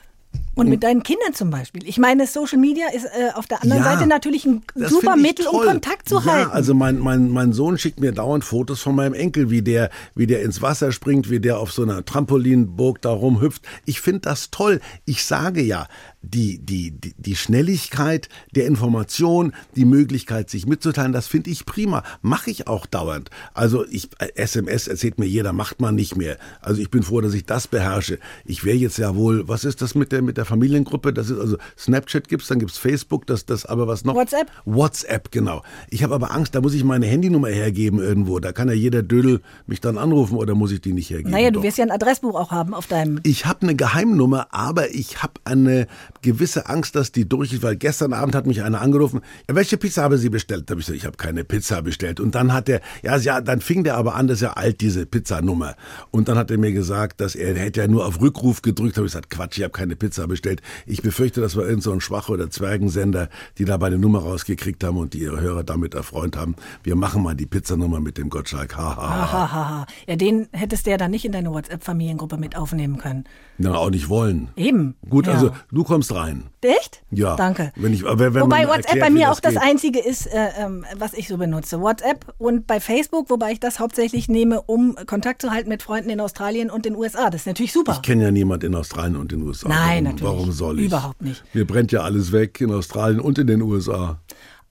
Und 0.53 0.67
mit 0.69 0.83
deinen 0.83 1.01
Kindern 1.01 1.33
zum 1.33 1.49
Beispiel. 1.49 1.87
Ich 1.87 1.97
meine, 1.97 2.27
Social 2.27 2.57
Media 2.57 2.87
ist 2.93 3.05
äh, 3.05 3.31
auf 3.35 3.47
der 3.47 3.63
anderen 3.63 3.83
Ja, 3.83 3.91
Seite 3.93 4.05
natürlich 4.05 4.45
ein 4.45 4.63
super 4.75 5.15
Mittel, 5.15 5.47
um. 5.47 5.61
Kontakt 5.61 6.09
zu 6.09 6.15
ja, 6.15 6.25
halten. 6.25 6.51
Also 6.51 6.73
mein, 6.73 6.99
mein, 6.99 7.29
mein 7.29 7.53
Sohn 7.53 7.77
schickt 7.77 7.99
mir 8.01 8.11
dauernd 8.11 8.43
Fotos 8.43 8.81
von 8.81 8.95
meinem 8.95 9.13
Enkel, 9.13 9.49
wie 9.49 9.61
der, 9.61 9.89
wie 10.13 10.27
der 10.27 10.41
ins 10.41 10.61
Wasser 10.61 10.91
springt, 10.91 11.29
wie 11.29 11.39
der 11.39 11.57
auf 11.57 11.71
so 11.71 11.83
einer 11.83 12.03
Trampolinburg 12.03 13.01
da 13.01 13.11
rumhüpft. 13.11 13.61
Ich 13.85 14.01
finde 14.01 14.21
das 14.21 14.51
toll. 14.51 14.81
Ich 15.05 15.23
sage 15.23 15.61
ja, 15.61 15.87
die, 16.21 16.59
die, 16.59 16.91
die, 16.91 17.13
die 17.17 17.35
Schnelligkeit 17.35 18.29
der 18.55 18.67
Information, 18.67 19.53
die 19.75 19.85
Möglichkeit, 19.85 20.49
sich 20.49 20.67
mitzuteilen, 20.67 21.13
das 21.13 21.27
finde 21.27 21.49
ich 21.49 21.65
prima. 21.65 22.03
Mache 22.21 22.51
ich 22.51 22.67
auch 22.67 22.85
dauernd. 22.85 23.29
Also 23.53 23.85
ich, 23.87 24.09
äh, 24.19 24.29
SMS 24.35 24.87
erzählt 24.87 25.19
mir 25.19 25.25
jeder, 25.25 25.53
macht 25.53 25.81
man 25.81 25.95
nicht 25.95 26.15
mehr. 26.15 26.37
Also 26.61 26.81
ich 26.81 26.91
bin 26.91 27.03
froh, 27.03 27.21
dass 27.21 27.33
ich 27.33 27.45
das 27.45 27.67
beherrsche. 27.67 28.19
Ich 28.45 28.63
wäre 28.63 28.77
jetzt 28.77 28.97
ja 28.97 29.15
wohl, 29.15 29.47
was 29.47 29.63
ist 29.63 29.81
das 29.81 29.95
mit 29.95 30.11
der, 30.11 30.21
mit 30.21 30.37
der 30.37 30.45
Familiengruppe? 30.45 31.11
Das 31.13 31.29
ist 31.29 31.39
also 31.39 31.57
Snapchat 31.77 32.27
gibt's, 32.27 32.47
dann 32.47 32.59
gibt's 32.59 32.77
Facebook, 32.77 33.25
das, 33.25 33.45
das 33.45 33.65
aber 33.65 33.87
was 33.87 34.05
noch? 34.05 34.15
WhatsApp? 34.15 34.51
WhatsApp, 34.65 35.31
genau. 35.31 35.63
Ich 35.89 36.03
habe 36.03 36.13
aber 36.13 36.31
Angst, 36.31 36.53
da 36.53 36.61
muss 36.61 36.73
ich 36.73 36.83
meine 36.83 37.07
Handynummer 37.07 37.49
hergeben 37.49 37.99
irgendwo. 37.99 38.39
Da 38.39 38.51
kann 38.51 38.67
ja 38.67 38.75
jeder 38.75 39.01
Dödel 39.01 39.41
mich 39.65 39.81
dann 39.81 39.97
anrufen 39.97 40.37
oder 40.37 40.53
muss 40.55 40.71
ich 40.71 40.81
die 40.81 40.93
nicht 40.93 41.09
hergeben? 41.09 41.31
naja, 41.31 41.49
du 41.49 41.59
Doch. 41.59 41.63
wirst 41.63 41.77
ja 41.77 41.85
ein 41.85 41.91
Adressbuch 41.91 42.35
auch 42.35 42.51
haben 42.51 42.73
auf 42.73 42.87
deinem. 42.87 43.19
Ich 43.23 43.45
habe 43.45 43.63
eine 43.63 43.75
Geheimnummer, 43.75 44.47
aber 44.51 44.91
ich 44.93 45.23
habe 45.23 45.33
eine 45.45 45.87
gewisse 46.21 46.67
Angst, 46.67 46.95
dass 46.95 47.11
die 47.11 47.27
durch 47.27 47.53
ist, 47.53 47.63
weil 47.63 47.75
gestern 47.75 48.13
Abend 48.13 48.35
hat 48.35 48.47
mich 48.47 48.63
einer 48.63 48.81
angerufen, 48.81 49.21
ja, 49.49 49.55
welche 49.55 49.77
Pizza 49.77 50.03
haben 50.03 50.17
Sie 50.17 50.29
bestellt? 50.29 50.69
Da 50.69 50.73
habe 50.73 50.81
ich 50.81 50.87
gesagt, 50.87 50.99
ich 50.99 51.05
habe 51.05 51.17
keine 51.17 51.43
Pizza 51.43 51.81
bestellt. 51.81 52.19
Und 52.19 52.35
dann 52.35 52.53
hat 52.53 52.69
er, 52.69 52.81
ja, 53.03 53.17
ja, 53.17 53.41
dann 53.41 53.61
fing 53.61 53.83
der 53.83 53.97
aber 53.97 54.15
an, 54.15 54.27
das 54.27 54.37
ist 54.37 54.41
ja 54.41 54.53
alt, 54.53 54.81
diese 54.81 55.05
Pizzanummer. 55.05 55.75
Und 56.11 56.27
dann 56.27 56.37
hat 56.37 56.51
er 56.51 56.57
mir 56.57 56.71
gesagt, 56.71 57.21
dass 57.21 57.35
er, 57.35 57.55
er 57.55 57.63
hätte 57.63 57.81
ja 57.81 57.87
nur 57.87 58.05
auf 58.05 58.21
Rückruf 58.21 58.61
gedrückt, 58.61 58.97
habe 58.97 59.07
ich 59.07 59.13
gesagt, 59.13 59.29
Quatsch, 59.29 59.57
ich 59.57 59.63
habe 59.63 59.71
keine 59.71 59.95
Pizza 59.95 60.27
bestellt. 60.27 60.61
Ich 60.85 61.01
befürchte, 61.01 61.41
das 61.41 61.55
war 61.55 61.65
irgend 61.65 61.83
so 61.83 61.91
ein 61.91 62.01
Schwach- 62.01 62.29
oder 62.29 62.49
Zwergensender, 62.49 63.29
die 63.57 63.65
da 63.65 63.77
meine 63.77 63.97
Nummer 63.97 64.19
rausgekriegt 64.19 64.83
haben 64.83 64.97
und 64.97 65.13
die 65.13 65.19
ihre 65.19 65.41
Hörer 65.41 65.63
damit 65.63 65.93
erfreut 65.93 66.37
haben. 66.37 66.55
Wir 66.83 66.95
machen 66.95 67.23
mal 67.23 67.35
die 67.35 67.45
Pizzanummer 67.45 67.99
mit 67.99 68.17
dem 68.17 68.29
Gottschalk. 68.29 68.77
Ha, 68.77 68.95
ha, 68.95 69.31
ha. 69.31 69.31
Hahaha. 69.31 69.85
Ja, 70.07 70.15
den 70.15 70.47
hättest 70.51 70.85
du 70.85 70.91
ja 70.91 70.97
dann 70.97 71.11
nicht 71.11 71.25
in 71.25 71.31
deine 71.31 71.51
WhatsApp-Familiengruppe 71.51 72.37
mit 72.37 72.55
aufnehmen 72.55 72.97
können. 72.97 73.25
Na, 73.57 73.75
auch 73.75 73.89
nicht 73.89 74.09
wollen. 74.09 74.49
Eben. 74.55 74.95
Gut, 75.09 75.27
ja. 75.27 75.33
also 75.33 75.51
du 75.71 75.83
kommst 75.83 76.10
rein. 76.13 76.49
Echt? 76.61 77.01
Ja. 77.11 77.35
Danke. 77.35 77.71
Wenn 77.75 77.93
ich, 77.93 78.05
aber 78.05 78.33
wenn 78.33 78.43
wobei 78.43 78.67
WhatsApp 78.67 78.85
erklärt, 78.85 79.07
bei 79.07 79.09
mir 79.09 79.27
das 79.27 79.37
auch 79.37 79.39
das 79.41 79.53
geht. 79.53 79.61
einzige 79.61 79.99
ist, 79.99 80.27
äh, 80.27 80.49
ähm, 80.59 80.85
was 80.97 81.13
ich 81.13 81.27
so 81.27 81.37
benutze. 81.37 81.81
WhatsApp 81.81 82.33
und 82.37 82.67
bei 82.67 82.79
Facebook, 82.79 83.29
wobei 83.29 83.51
ich 83.53 83.59
das 83.59 83.79
hauptsächlich 83.79 84.27
nehme, 84.29 84.61
um 84.61 84.95
Kontakt 85.07 85.41
zu 85.41 85.51
halten 85.51 85.69
mit 85.69 85.83
Freunden 85.83 86.09
in 86.09 86.19
Australien 86.19 86.69
und 86.69 86.85
den 86.85 86.95
USA. 86.95 87.29
Das 87.29 87.41
ist 87.41 87.47
natürlich 87.47 87.73
super. 87.73 87.93
Ich 87.93 88.01
kenne 88.01 88.23
ja 88.23 88.31
niemand 88.31 88.63
in 88.63 88.75
Australien 88.75 89.15
und 89.15 89.31
den 89.31 89.41
USA. 89.41 89.69
Nein, 89.69 89.79
warum, 89.79 90.03
natürlich. 90.03 90.23
Warum 90.23 90.51
soll 90.51 90.79
ich? 90.79 90.85
Überhaupt 90.87 91.21
nicht. 91.21 91.43
Mir 91.53 91.65
brennt 91.65 91.91
ja 91.91 92.01
alles 92.01 92.31
weg 92.31 92.61
in 92.61 92.71
Australien 92.71 93.19
und 93.19 93.37
in 93.37 93.47
den 93.47 93.61
USA. 93.61 94.19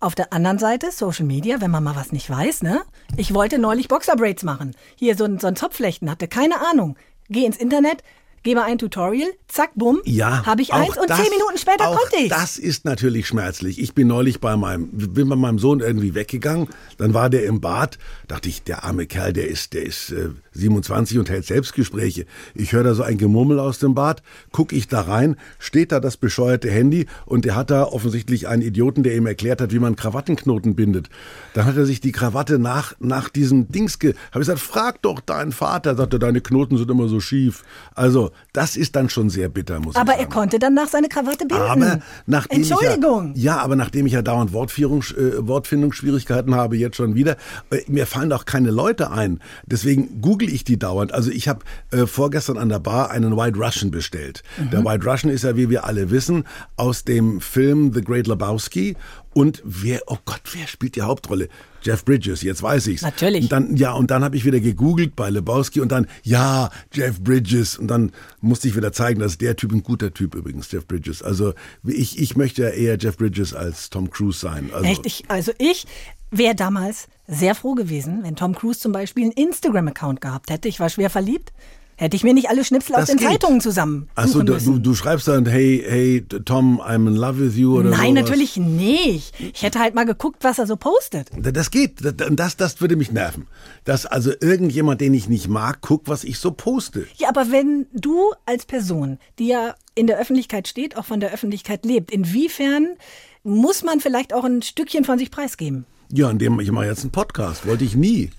Auf 0.03 0.15
der 0.15 0.33
anderen 0.33 0.59
Seite, 0.59 0.91
Social 0.93 1.27
Media, 1.27 1.61
wenn 1.61 1.71
man 1.71 1.85
mal 1.85 1.95
was 1.95 2.11
nicht 2.11 2.31
weiß, 2.31 2.63
ne? 2.63 2.81
Ich 3.19 3.35
wollte 3.35 3.59
neulich 3.59 3.87
Boxerbraids 3.89 4.45
machen. 4.45 4.75
Hier 4.97 5.15
so 5.15 5.25
ein, 5.25 5.39
so 5.39 5.47
ein 5.47 5.57
Zopflechten, 5.57 6.11
hatte 6.11 6.27
keine 6.27 6.55
Ahnung. 6.71 6.97
Geh 7.29 7.45
ins 7.45 7.59
Internet, 7.59 8.03
gebe 8.43 8.63
ein 8.63 8.79
Tutorial, 8.79 9.29
zack, 9.49 9.71
bumm, 9.75 10.01
Ja, 10.05 10.45
habe 10.47 10.63
ich 10.63 10.73
eins 10.73 10.97
und 10.97 11.09
das- 11.11 11.19
zehn 11.21 11.31
Minuten 11.31 11.59
später 11.59 11.85
konnte 11.87 12.17
ich. 12.17 12.29
Das 12.29 12.57
ist 12.59 12.85
natürlich 12.85 13.27
schmerzlich. 13.27 13.81
Ich 13.81 13.95
bin 13.95 14.07
neulich 14.09 14.41
bei 14.41 14.57
meinem, 14.57 14.89
bin 14.91 15.29
bei 15.29 15.37
meinem 15.37 15.59
Sohn 15.59 15.81
irgendwie 15.81 16.15
weggegangen. 16.15 16.69
Dann 16.97 17.13
war 17.15 17.29
der 17.31 17.45
im 17.45 17.61
Bad. 17.61 17.99
Dachte 18.29 18.49
ich, 18.49 18.63
der 18.63 18.85
arme 18.85 19.07
Kerl, 19.07 19.33
der 19.33 19.49
ist, 19.49 19.73
der 19.75 19.83
ist 19.85 20.11
äh, 20.11 20.31
27 20.53 21.19
und 21.19 21.31
hält 21.31 21.45
Selbstgespräche. 21.47 22.27
Ich 22.55 22.73
höre 22.73 22.85
da 22.85 22.95
so 22.95 23.03
ein 23.03 23.19
Gemurmel 23.19 23.59
aus 23.61 23.79
dem 23.79 23.95
Bad. 23.95 24.23
Guck 24.53 24.73
ich 24.73 24.89
da 24.89 25.03
rein, 25.03 25.37
steht 25.59 25.93
da 25.93 26.01
das 26.01 26.17
bescheuerte 26.17 26.71
Handy 26.71 27.07
und 27.27 27.45
der 27.45 27.57
hat 27.57 27.71
da 27.71 27.85
offensichtlich 27.85 28.49
einen 28.49 28.63
Idioten, 28.63 29.03
der 29.03 29.15
ihm 29.17 29.27
erklärt 29.27 29.61
hat, 29.61 29.73
wie 29.73 29.79
man 29.79 29.97
Krawattenknoten 29.97 30.75
bindet. 30.75 31.09
Dann 31.55 31.67
hat 31.67 31.77
er 31.77 31.87
sich 31.87 32.01
die 32.01 32.13
Krawatte 32.13 32.59
nach 32.59 32.95
nach 32.99 33.29
diesem 33.29 33.69
Dings 33.69 33.99
ge. 33.99 34.15
Habe 34.33 34.43
ich 34.43 34.49
gesagt, 34.49 34.61
frag 34.61 35.03
doch 35.03 35.21
deinen 35.21 35.53
Vater. 35.53 35.95
Sagte, 35.97 36.19
deine 36.19 36.41
Knoten 36.41 36.77
sind 36.77 36.91
immer 36.91 37.09
so 37.09 37.21
schief. 37.21 37.63
Also 37.95 38.31
das 38.53 38.77
ist 38.77 38.97
dann 38.97 39.09
schon 39.09 39.31
sehr 39.31 39.49
bitter, 39.49 39.81
muss 39.81 39.97
Aber 39.97 40.13
ich 40.13 40.19
er 40.19 40.23
sagen. 40.23 40.33
konnte 40.33 40.59
danach 40.59 40.89
seine 40.89 41.09
Krawatte 41.09 41.47
binden. 41.47 41.63
Aber 41.63 42.01
nachdem 42.27 42.59
Entschuldigung. 42.59 43.33
Ich 43.35 43.43
ja, 43.43 43.57
ja, 43.57 43.63
aber 43.63 43.77
nachdem 43.77 44.07
ich 44.07 44.13
ja 44.13 44.23
dauernd 44.23 44.53
Wortführung, 44.53 45.03
äh, 45.17 45.47
Wortfindungsschwierigkeiten 45.47 46.55
habe, 46.55 46.77
jetzt 46.77 46.97
schon 46.97 47.15
wieder, 47.15 47.37
äh, 47.71 47.83
mir 47.89 48.07
fallen 48.07 48.33
auch 48.33 48.45
keine 48.45 48.71
Leute 48.71 49.11
ein. 49.11 49.41
Deswegen 49.67 50.21
google 50.21 50.40
ich 50.49 50.65
die 50.65 50.79
dauernd. 50.79 51.13
Also 51.13 51.31
ich 51.31 51.49
habe 51.49 51.61
äh, 51.91 52.07
vorgestern 52.07 52.57
an 52.57 52.69
der 52.69 52.79
Bar 52.79 53.11
einen 53.11 53.37
White 53.37 53.59
Russian 53.59 53.91
bestellt. 53.91 54.43
Mhm. 54.59 54.71
Der 54.71 54.85
White 54.85 55.05
Russian 55.05 55.33
ist 55.33 55.45
ja, 55.45 55.57
wie 55.57 55.69
wir 55.69 55.85
alle 55.85 56.11
wissen, 56.11 56.45
aus 56.77 57.05
dem 57.05 57.41
Film 57.41 57.93
The 57.93 58.01
Great 58.01 58.27
Lebowski. 58.27 58.97
Und 59.33 59.63
wer, 59.65 60.03
oh 60.07 60.19
Gott, 60.25 60.43
wer 60.53 60.67
spielt 60.67 60.97
die 60.97 61.03
Hauptrolle? 61.03 61.49
Jeff 61.83 62.05
Bridges, 62.05 62.43
jetzt 62.43 62.63
weiß 62.63 62.89
ich's. 62.89 63.03
Natürlich. 63.03 63.45
Und 63.45 63.53
dann, 63.53 63.77
ja, 63.77 63.93
und 63.93 64.11
dann 64.11 64.25
habe 64.25 64.37
ich 64.37 64.45
wieder 64.45 64.61
gegoogelt 64.61 65.17
bei 65.17 65.31
Lebowski 65.31 65.81
und 65.81 65.93
dann, 65.93 66.07
ja, 66.23 66.71
Jeff 66.93 67.21
Bridges. 67.21 67.79
Und 67.79 67.89
dann 67.89 68.13
musste 68.41 68.69
ich 68.69 68.77
wieder 68.77 68.93
zeigen, 68.93 69.21
dass 69.21 69.39
der 69.39 69.57
Typ 69.57 69.73
ein 69.73 69.83
guter 69.83 70.13
Typ 70.13 70.35
übrigens, 70.35 70.71
Jeff 70.71 70.87
Bridges. 70.87 71.23
Also 71.23 71.55
ich, 71.85 72.19
ich 72.19 72.37
möchte 72.37 72.63
ja 72.63 72.69
eher 72.71 72.99
Jeff 72.99 73.17
Bridges 73.17 73.55
als 73.55 73.91
Tom 73.91 74.11
Cruise 74.11 74.39
sein. 74.39 74.71
Also, 74.73 74.87
Echt? 74.87 75.07
Ich, 75.07 75.25
also 75.29 75.53
ich 75.59 75.87
wäre 76.31 76.55
damals 76.55 77.09
sehr 77.31 77.55
froh 77.55 77.75
gewesen, 77.75 78.21
wenn 78.23 78.37
Tom 78.37 78.55
Cruise 78.55 78.81
zum 78.81 78.93
Beispiel 78.93 79.25
einen 79.25 79.33
Instagram-Account 79.33 80.21
gehabt 80.21 80.51
hätte. 80.51 80.69
Ich 80.69 80.81
war 80.81 80.89
schwer 80.91 81.11
verliebt. 81.11 81.53
Hätte 81.97 82.17
ich 82.17 82.25
mir 82.25 82.33
nicht 82.33 82.49
alle 82.49 82.65
Schnipsel 82.65 82.95
aus 82.95 83.01
Das 83.03 83.09
den 83.11 83.19
geht. 83.19 83.29
Zeitungen 83.29 83.61
zusammen 83.61 84.09
Achso, 84.15 84.43
du, 84.43 84.57
du, 84.57 84.79
du 84.79 84.95
schreibst 84.95 85.29
dann, 85.29 85.45
hey, 85.45 85.85
hey, 85.87 86.25
Tom, 86.47 86.81
I'm 86.81 87.07
in 87.07 87.15
love 87.15 87.39
with 87.39 87.59
you 87.59 87.77
oder 87.79 87.91
Nein, 87.91 88.17
sowas. 88.17 88.23
natürlich 88.31 88.57
nicht. 88.57 89.35
Ich 89.39 89.63
hätte 89.63 89.81
halt 89.81 89.95
mal 89.95 90.07
geguckt, 90.07 90.43
was 90.43 90.59
er 90.59 90.67
so 90.67 90.77
postet. 90.77 91.29
Das 91.37 91.71
geht. 91.71 91.99
Das, 92.03 92.57
das 92.57 92.81
würde 92.81 92.97
mich 92.97 93.13
nerven. 93.13 93.49
Dass 93.85 94.07
also 94.07 94.33
irgendjemand, 94.41 95.03
den 95.03 95.13
ich 95.13 95.29
nicht 95.29 95.49
mag, 95.49 95.83
guckt, 95.83 96.09
was 96.09 96.25
ich 96.25 96.39
so 96.39 96.53
poste. 96.53 97.07
Ja, 97.19 97.29
aber 97.29 97.53
wenn 97.53 97.87
du 97.93 98.33
als 98.47 98.65
Person, 98.65 99.19
die 99.39 99.49
ja 99.49 99.75
in 99.95 100.07
der 100.07 100.19
Öffentlichkeit 100.19 100.69
steht, 100.69 100.97
auch 100.97 101.05
von 101.05 101.21
der 101.21 101.35
Öffentlichkeit 101.35 101.85
lebt, 101.85 102.11
inwiefern 102.11 102.97
muss 103.43 103.83
man 103.83 104.01
vielleicht 104.01 104.33
auch 104.33 104.45
ein 104.45 104.63
Stückchen 104.63 105.05
von 105.05 105.19
sich 105.19 105.31
preisgeben? 105.31 105.85
Ja, 106.13 106.31
indem 106.31 106.61
ich 106.61 106.71
mache 106.73 106.87
jetzt 106.87 107.03
einen 107.03 107.11
Podcast. 107.13 107.67
Wollte 107.67 107.85
ich 107.85 107.95
nie. 107.97 108.31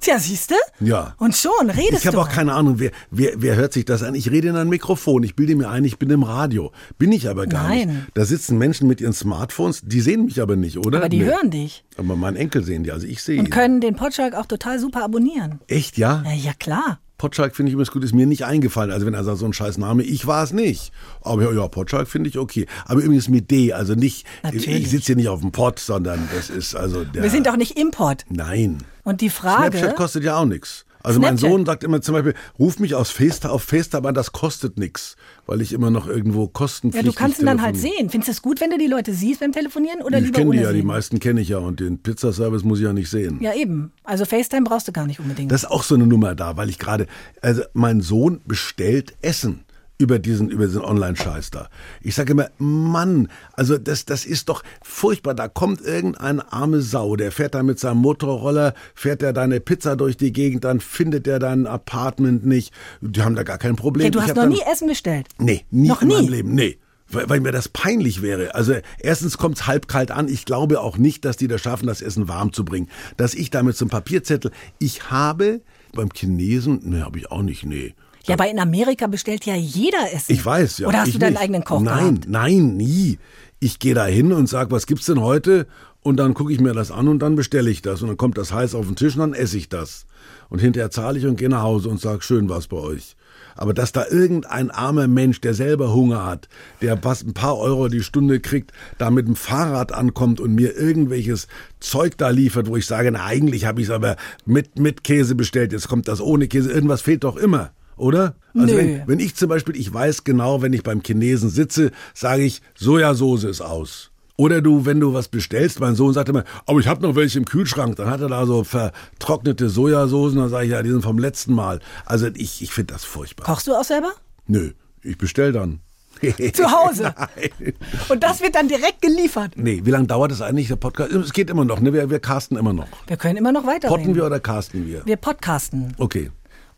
Tja, 0.00 0.18
siehste? 0.18 0.56
Ja. 0.80 1.14
Und 1.18 1.36
schon 1.36 1.70
redest 1.70 2.00
Ich 2.00 2.06
habe 2.08 2.16
du. 2.16 2.22
auch 2.22 2.28
keine 2.28 2.54
Ahnung, 2.54 2.80
wer, 2.80 2.90
wer, 3.12 3.34
wer 3.36 3.54
hört 3.54 3.72
sich 3.72 3.84
das 3.84 4.02
an? 4.02 4.16
Ich 4.16 4.28
rede 4.32 4.48
in 4.48 4.56
ein 4.56 4.68
Mikrofon. 4.68 5.22
Ich 5.22 5.36
bilde 5.36 5.54
mir 5.54 5.68
ein, 5.70 5.84
ich 5.84 5.96
bin 5.96 6.10
im 6.10 6.24
Radio. 6.24 6.72
Bin 6.98 7.12
ich 7.12 7.28
aber 7.28 7.46
gar 7.46 7.68
Nein. 7.68 7.88
nicht. 7.88 8.00
Da 8.14 8.24
sitzen 8.24 8.58
Menschen 8.58 8.88
mit 8.88 9.00
ihren 9.00 9.12
Smartphones, 9.12 9.82
die 9.84 10.00
sehen 10.00 10.24
mich 10.24 10.42
aber 10.42 10.56
nicht, 10.56 10.76
oder? 10.78 10.98
aber 10.98 11.08
die 11.08 11.18
Nee. 11.20 11.26
hören 11.26 11.50
dich 11.52 11.84
Aber 11.96 12.16
mein 12.16 12.34
Enkel 12.34 12.64
sehen 12.64 12.82
die, 12.82 12.90
also 12.90 13.06
ich 13.06 13.22
sehe 13.22 13.38
und 13.38 13.46
ihn. 13.46 13.50
können 13.52 13.80
den 13.80 13.94
Potschalk 13.94 14.34
auch 14.34 14.46
total 14.46 14.80
super 14.80 15.04
abonnieren. 15.04 15.60
Echt, 15.68 15.96
ja? 15.98 16.24
Ja, 16.26 16.32
ja 16.32 16.52
klar. 16.58 16.98
Potschalk 17.22 17.54
finde 17.54 17.70
ich 17.70 17.74
übrigens 17.74 17.92
gut, 17.92 18.02
ist 18.02 18.16
mir 18.16 18.26
nicht 18.26 18.44
eingefallen. 18.44 18.90
Also 18.90 19.06
wenn 19.06 19.14
er 19.14 19.22
sagt, 19.22 19.38
so 19.38 19.46
ein 19.46 19.52
scheiß 19.52 19.78
Name, 19.78 20.02
ich 20.02 20.26
war 20.26 20.42
es 20.42 20.52
nicht. 20.52 20.90
Aber 21.20 21.44
ja, 21.44 21.52
ja 21.52 21.68
Potschalk 21.68 22.08
finde 22.08 22.28
ich 22.28 22.36
okay. 22.36 22.66
Aber 22.84 23.00
übrigens 23.00 23.28
mit 23.28 23.48
D, 23.52 23.72
also 23.72 23.94
nicht, 23.94 24.26
Natürlich. 24.42 24.68
ich 24.68 24.90
sitze 24.90 25.06
hier 25.06 25.16
nicht 25.16 25.28
auf 25.28 25.40
dem 25.40 25.52
Pott, 25.52 25.78
sondern 25.78 26.28
das 26.34 26.50
ist 26.50 26.74
also 26.74 27.04
der... 27.04 27.22
Wir 27.22 27.30
sind 27.30 27.46
doch 27.46 27.56
nicht 27.56 27.78
Import. 27.78 28.24
Nein. 28.28 28.78
Und 29.04 29.20
die 29.20 29.30
Frage. 29.30 29.78
Snapchat 29.78 29.96
kostet 29.96 30.24
ja 30.24 30.36
auch 30.36 30.46
nichts. 30.46 30.84
Also 31.02 31.20
mein 31.20 31.36
Snapchat? 31.36 31.50
Sohn 31.50 31.66
sagt 31.66 31.84
immer 31.84 32.00
zum 32.00 32.14
Beispiel, 32.14 32.34
ruf 32.58 32.78
mich 32.78 32.94
aus 32.94 33.10
FaceTime, 33.10 33.52
auf 33.52 33.62
FaceTime 33.62 34.08
an, 34.08 34.14
das 34.14 34.32
kostet 34.32 34.78
nichts, 34.78 35.16
weil 35.46 35.60
ich 35.60 35.72
immer 35.72 35.90
noch 35.90 36.06
irgendwo 36.06 36.44
ja, 36.44 36.50
kostenpflichtig 36.52 37.14
du 37.14 37.18
kannst 37.18 37.40
ihn 37.40 37.46
dann 37.46 37.62
halt 37.62 37.76
sehen. 37.76 38.10
Findest 38.10 38.28
du 38.28 38.32
es 38.32 38.42
gut, 38.42 38.60
wenn 38.60 38.70
du 38.70 38.78
die 38.78 38.86
Leute 38.86 39.12
siehst 39.12 39.40
beim 39.40 39.52
Telefonieren 39.52 40.02
oder 40.02 40.18
Ich 40.18 40.26
lieber 40.26 40.38
kenne 40.38 40.50
ohne 40.50 40.58
die 40.58 40.64
ja, 40.64 40.72
die 40.72 40.78
sehen? 40.78 40.86
meisten 40.86 41.20
kenne 41.20 41.40
ich 41.40 41.48
ja 41.48 41.58
und 41.58 41.80
den 41.80 41.98
Pizzaservice 41.98 42.64
muss 42.64 42.78
ich 42.78 42.84
ja 42.84 42.92
nicht 42.92 43.10
sehen. 43.10 43.38
Ja, 43.40 43.54
eben. 43.54 43.92
Also 44.04 44.24
FaceTime 44.24 44.64
brauchst 44.64 44.88
du 44.88 44.92
gar 44.92 45.06
nicht 45.06 45.20
unbedingt. 45.20 45.50
Das 45.50 45.64
ist 45.64 45.70
auch 45.70 45.82
so 45.82 45.94
eine 45.94 46.06
Nummer 46.06 46.34
da, 46.34 46.56
weil 46.56 46.68
ich 46.68 46.78
gerade, 46.78 47.06
also 47.40 47.62
mein 47.72 48.00
Sohn 48.00 48.40
bestellt 48.46 49.14
Essen 49.22 49.64
über 50.02 50.18
diesen, 50.18 50.50
über 50.50 50.66
diesen 50.66 50.82
Online-Scheiß 50.82 51.52
da. 51.52 51.68
Ich 52.00 52.16
sage 52.16 52.32
immer, 52.32 52.50
Mann, 52.58 53.28
also 53.52 53.78
das, 53.78 54.04
das 54.04 54.24
ist 54.24 54.48
doch 54.48 54.64
furchtbar. 54.82 55.34
Da 55.34 55.46
kommt 55.46 55.80
irgendeine 55.80 56.52
arme 56.52 56.80
Sau, 56.82 57.14
der 57.14 57.30
fährt 57.30 57.54
da 57.54 57.62
mit 57.62 57.78
seinem 57.78 57.98
Motorroller, 57.98 58.74
fährt 58.96 59.22
er 59.22 59.32
deine 59.32 59.60
Pizza 59.60 59.94
durch 59.94 60.16
die 60.16 60.32
Gegend, 60.32 60.64
dann 60.64 60.80
findet 60.80 61.28
er 61.28 61.38
dein 61.38 61.68
Apartment 61.68 62.44
nicht. 62.44 62.74
Die 63.00 63.22
haben 63.22 63.36
da 63.36 63.44
gar 63.44 63.58
kein 63.58 63.76
Problem. 63.76 64.04
ja, 64.06 64.10
du 64.10 64.18
Ich 64.18 64.24
hast 64.24 64.34
noch 64.34 64.46
nie 64.46 64.62
Essen 64.70 64.88
bestellt. 64.88 65.28
Nee, 65.38 65.64
nie 65.70 65.88
Noch 65.88 66.02
in 66.02 66.08
meinem 66.08 66.24
nie? 66.24 66.30
Leben, 66.30 66.54
nee. 66.54 66.78
Weil, 67.08 67.40
mir 67.40 67.52
das 67.52 67.68
peinlich 67.68 68.22
wäre. 68.22 68.54
Also 68.54 68.74
erstens 68.98 69.36
kommt's 69.36 69.66
halb 69.66 69.86
kalt 69.86 70.10
an. 70.10 70.28
Ich 70.28 70.46
glaube 70.46 70.80
auch 70.80 70.96
nicht, 70.96 71.26
dass 71.26 71.36
die 71.36 71.46
das 71.46 71.60
schaffen, 71.60 71.86
das 71.86 72.00
Essen 72.00 72.26
warm 72.26 72.54
zu 72.54 72.64
bringen. 72.64 72.88
Dass 73.18 73.34
ich 73.34 73.50
damit 73.50 73.76
zum 73.76 73.90
Papierzettel. 73.90 74.50
Ich 74.78 75.10
habe 75.10 75.60
beim 75.92 76.08
Chinesen, 76.10 76.80
nee, 76.84 77.02
habe 77.02 77.18
ich 77.18 77.30
auch 77.30 77.42
nicht, 77.42 77.66
nee. 77.66 77.94
Ja, 78.26 78.34
aber 78.34 78.48
in 78.48 78.58
Amerika 78.58 79.06
bestellt 79.06 79.44
ja 79.46 79.54
jeder 79.54 80.12
Essen. 80.12 80.32
Ich 80.32 80.44
weiß, 80.44 80.78
ja. 80.78 80.88
Oder 80.88 81.00
hast 81.00 81.14
du 81.14 81.18
deinen 81.18 81.32
nicht. 81.32 81.42
eigenen 81.42 81.64
Koch 81.64 81.80
Nein, 81.80 82.14
gehabt? 82.14 82.28
nein, 82.28 82.76
nie. 82.76 83.18
Ich 83.60 83.78
gehe 83.78 83.94
da 83.94 84.06
hin 84.06 84.32
und 84.32 84.48
sag, 84.48 84.70
was 84.70 84.86
gibt's 84.86 85.06
denn 85.06 85.20
heute? 85.20 85.66
Und 86.02 86.16
dann 86.16 86.34
gucke 86.34 86.52
ich 86.52 86.60
mir 86.60 86.72
das 86.74 86.90
an 86.90 87.06
und 87.06 87.20
dann 87.20 87.36
bestelle 87.36 87.70
ich 87.70 87.80
das. 87.80 88.02
Und 88.02 88.08
dann 88.08 88.16
kommt 88.16 88.36
das 88.36 88.52
heiß 88.52 88.74
auf 88.74 88.86
den 88.86 88.96
Tisch 88.96 89.14
und 89.14 89.20
dann 89.20 89.34
esse 89.34 89.56
ich 89.56 89.68
das. 89.68 90.04
Und 90.48 90.60
hinterher 90.60 90.90
zahle 90.90 91.18
ich 91.18 91.26
und 91.26 91.36
gehe 91.36 91.48
nach 91.48 91.62
Hause 91.62 91.88
und 91.88 92.00
sag, 92.00 92.24
schön 92.24 92.48
war's 92.48 92.66
bei 92.66 92.76
euch. 92.76 93.16
Aber 93.54 93.74
dass 93.74 93.92
da 93.92 94.06
irgendein 94.08 94.70
armer 94.70 95.06
Mensch, 95.06 95.40
der 95.40 95.54
selber 95.54 95.92
Hunger 95.94 96.24
hat, 96.26 96.48
der 96.80 97.02
was 97.04 97.22
ein 97.22 97.34
paar 97.34 97.58
Euro 97.58 97.88
die 97.88 98.02
Stunde 98.02 98.40
kriegt, 98.40 98.72
da 98.98 99.10
mit 99.10 99.28
dem 99.28 99.36
Fahrrad 99.36 99.92
ankommt 99.92 100.40
und 100.40 100.54
mir 100.54 100.76
irgendwelches 100.76 101.48
Zeug 101.78 102.16
da 102.18 102.30
liefert, 102.30 102.66
wo 102.66 102.76
ich 102.76 102.86
sage, 102.86 103.12
na, 103.12 103.24
eigentlich 103.24 103.66
habe 103.66 103.80
ich 103.80 103.88
es 103.88 103.92
aber 103.92 104.16
mit, 104.44 104.78
mit 104.78 105.04
Käse 105.04 105.34
bestellt, 105.34 105.72
jetzt 105.72 105.88
kommt 105.88 106.08
das 106.08 106.20
ohne 106.20 106.48
Käse, 106.48 106.72
irgendwas 106.72 107.02
fehlt 107.02 107.24
doch 107.24 107.36
immer. 107.36 107.72
Oder? 108.02 108.34
Also 108.54 108.74
Nö. 108.74 108.78
wenn, 108.78 109.02
wenn 109.06 109.18
ich 109.20 109.36
zum 109.36 109.48
Beispiel, 109.48 109.76
ich 109.76 109.94
weiß 109.94 110.24
genau, 110.24 110.60
wenn 110.60 110.72
ich 110.72 110.82
beim 110.82 111.02
Chinesen 111.02 111.50
sitze, 111.50 111.92
sage 112.14 112.42
ich, 112.42 112.60
Sojasauce 112.74 113.44
ist 113.44 113.60
aus. 113.60 114.10
Oder 114.36 114.60
du, 114.60 114.84
wenn 114.84 114.98
du 114.98 115.14
was 115.14 115.28
bestellst, 115.28 115.78
mein 115.78 115.94
Sohn 115.94 116.12
sagt 116.12 116.28
immer, 116.28 116.42
aber 116.66 116.80
ich 116.80 116.88
habe 116.88 117.00
noch 117.02 117.14
welche 117.14 117.38
im 117.38 117.44
Kühlschrank. 117.44 117.94
Dann 117.96 118.10
hat 118.10 118.20
er 118.20 118.28
da 118.28 118.44
so 118.44 118.64
vertrocknete 118.64 119.68
Sojasoßen, 119.68 120.36
dann 120.36 120.48
sage 120.48 120.64
ich, 120.66 120.72
ja, 120.72 120.82
die 120.82 120.90
sind 120.90 121.02
vom 121.02 121.18
letzten 121.18 121.54
Mal. 121.54 121.78
Also 122.04 122.26
ich, 122.34 122.60
ich 122.60 122.72
finde 122.72 122.92
das 122.92 123.04
furchtbar. 123.04 123.44
Kochst 123.46 123.68
du 123.68 123.74
auch 123.74 123.84
selber? 123.84 124.10
Nö, 124.48 124.72
ich 125.02 125.16
bestell 125.16 125.52
dann. 125.52 125.78
Zu 126.54 126.70
Hause. 126.72 127.14
Nein. 127.16 127.74
Und 128.08 128.22
das 128.24 128.40
wird 128.40 128.56
dann 128.56 128.66
direkt 128.66 129.00
geliefert. 129.00 129.52
Nee, 129.56 129.82
wie 129.84 129.90
lange 129.90 130.08
dauert 130.08 130.32
das 130.32 130.40
eigentlich, 130.40 130.66
der 130.68 130.76
Podcast? 130.76 131.12
Es 131.12 131.32
geht 131.32 131.50
immer 131.50 131.64
noch, 131.64 131.78
ne? 131.78 131.92
Wir, 131.92 132.10
wir 132.10 132.18
casten 132.18 132.56
immer 132.56 132.72
noch. 132.72 132.88
Wir 133.06 133.16
können 133.16 133.36
immer 133.36 133.52
noch 133.52 133.64
weiterreden. 133.64 134.02
Potten 134.02 134.14
wir 134.16 134.26
oder 134.26 134.40
casten 134.40 134.86
wir? 134.86 135.02
Wir 135.04 135.16
podcasten 135.16 135.94
Okay. 135.98 136.30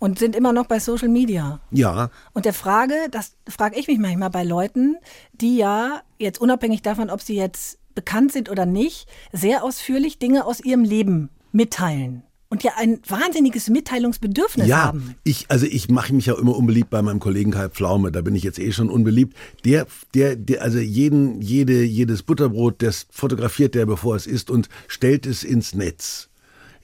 Und 0.04 0.18
sind 0.18 0.36
immer 0.36 0.52
noch 0.52 0.66
bei 0.66 0.80
Social 0.80 1.08
Media. 1.08 1.60
Ja, 1.70 2.10
Und 2.34 2.44
der 2.44 2.52
Frage, 2.52 2.92
das 3.10 3.36
frage 3.48 3.78
ich 3.78 3.86
mich 3.86 3.98
manchmal 3.98 4.28
bei 4.28 4.44
Leuten, 4.44 4.96
die 5.32 5.56
ja 5.56 6.02
jetzt 6.18 6.42
unabhängig 6.42 6.82
davon, 6.82 7.08
ob 7.08 7.22
sie 7.22 7.34
jetzt 7.36 7.78
bekannt 7.94 8.30
sind 8.30 8.50
oder 8.50 8.66
nicht, 8.66 9.08
sehr 9.32 9.64
ausführlich 9.64 10.18
Dinge 10.18 10.44
aus 10.44 10.60
ihrem 10.60 10.84
Leben 10.84 11.30
mitteilen. 11.52 12.22
Und 12.50 12.62
ja 12.62 12.72
ein 12.76 13.00
wahnsinniges 13.08 13.70
Mitteilungsbedürfnis 13.70 14.66
ja, 14.66 14.82
haben. 14.82 15.14
ich, 15.24 15.46
also 15.48 15.64
ich 15.64 15.88
mache 15.88 16.12
mich 16.12 16.26
ja 16.26 16.38
immer 16.38 16.54
unbeliebt 16.54 16.90
bei 16.90 17.00
meinem 17.00 17.18
Kollegen 17.18 17.52
Kai 17.52 17.70
Pflaume, 17.70 18.12
da 18.12 18.20
bin 18.20 18.34
ich 18.34 18.42
jetzt 18.42 18.58
eh 18.58 18.72
schon 18.72 18.90
unbeliebt. 18.90 19.34
Der, 19.64 19.86
der, 20.12 20.36
der, 20.36 20.60
also 20.60 20.80
jeden, 20.80 21.40
jede, 21.40 21.82
jedes 21.82 22.22
Butterbrot, 22.22 22.82
das 22.82 23.06
fotografiert 23.10 23.74
der, 23.74 23.86
bevor 23.86 24.16
es 24.16 24.26
isst 24.26 24.50
und 24.50 24.68
stellt 24.86 25.24
es 25.24 25.44
ins 25.44 25.74
Netz. 25.74 26.28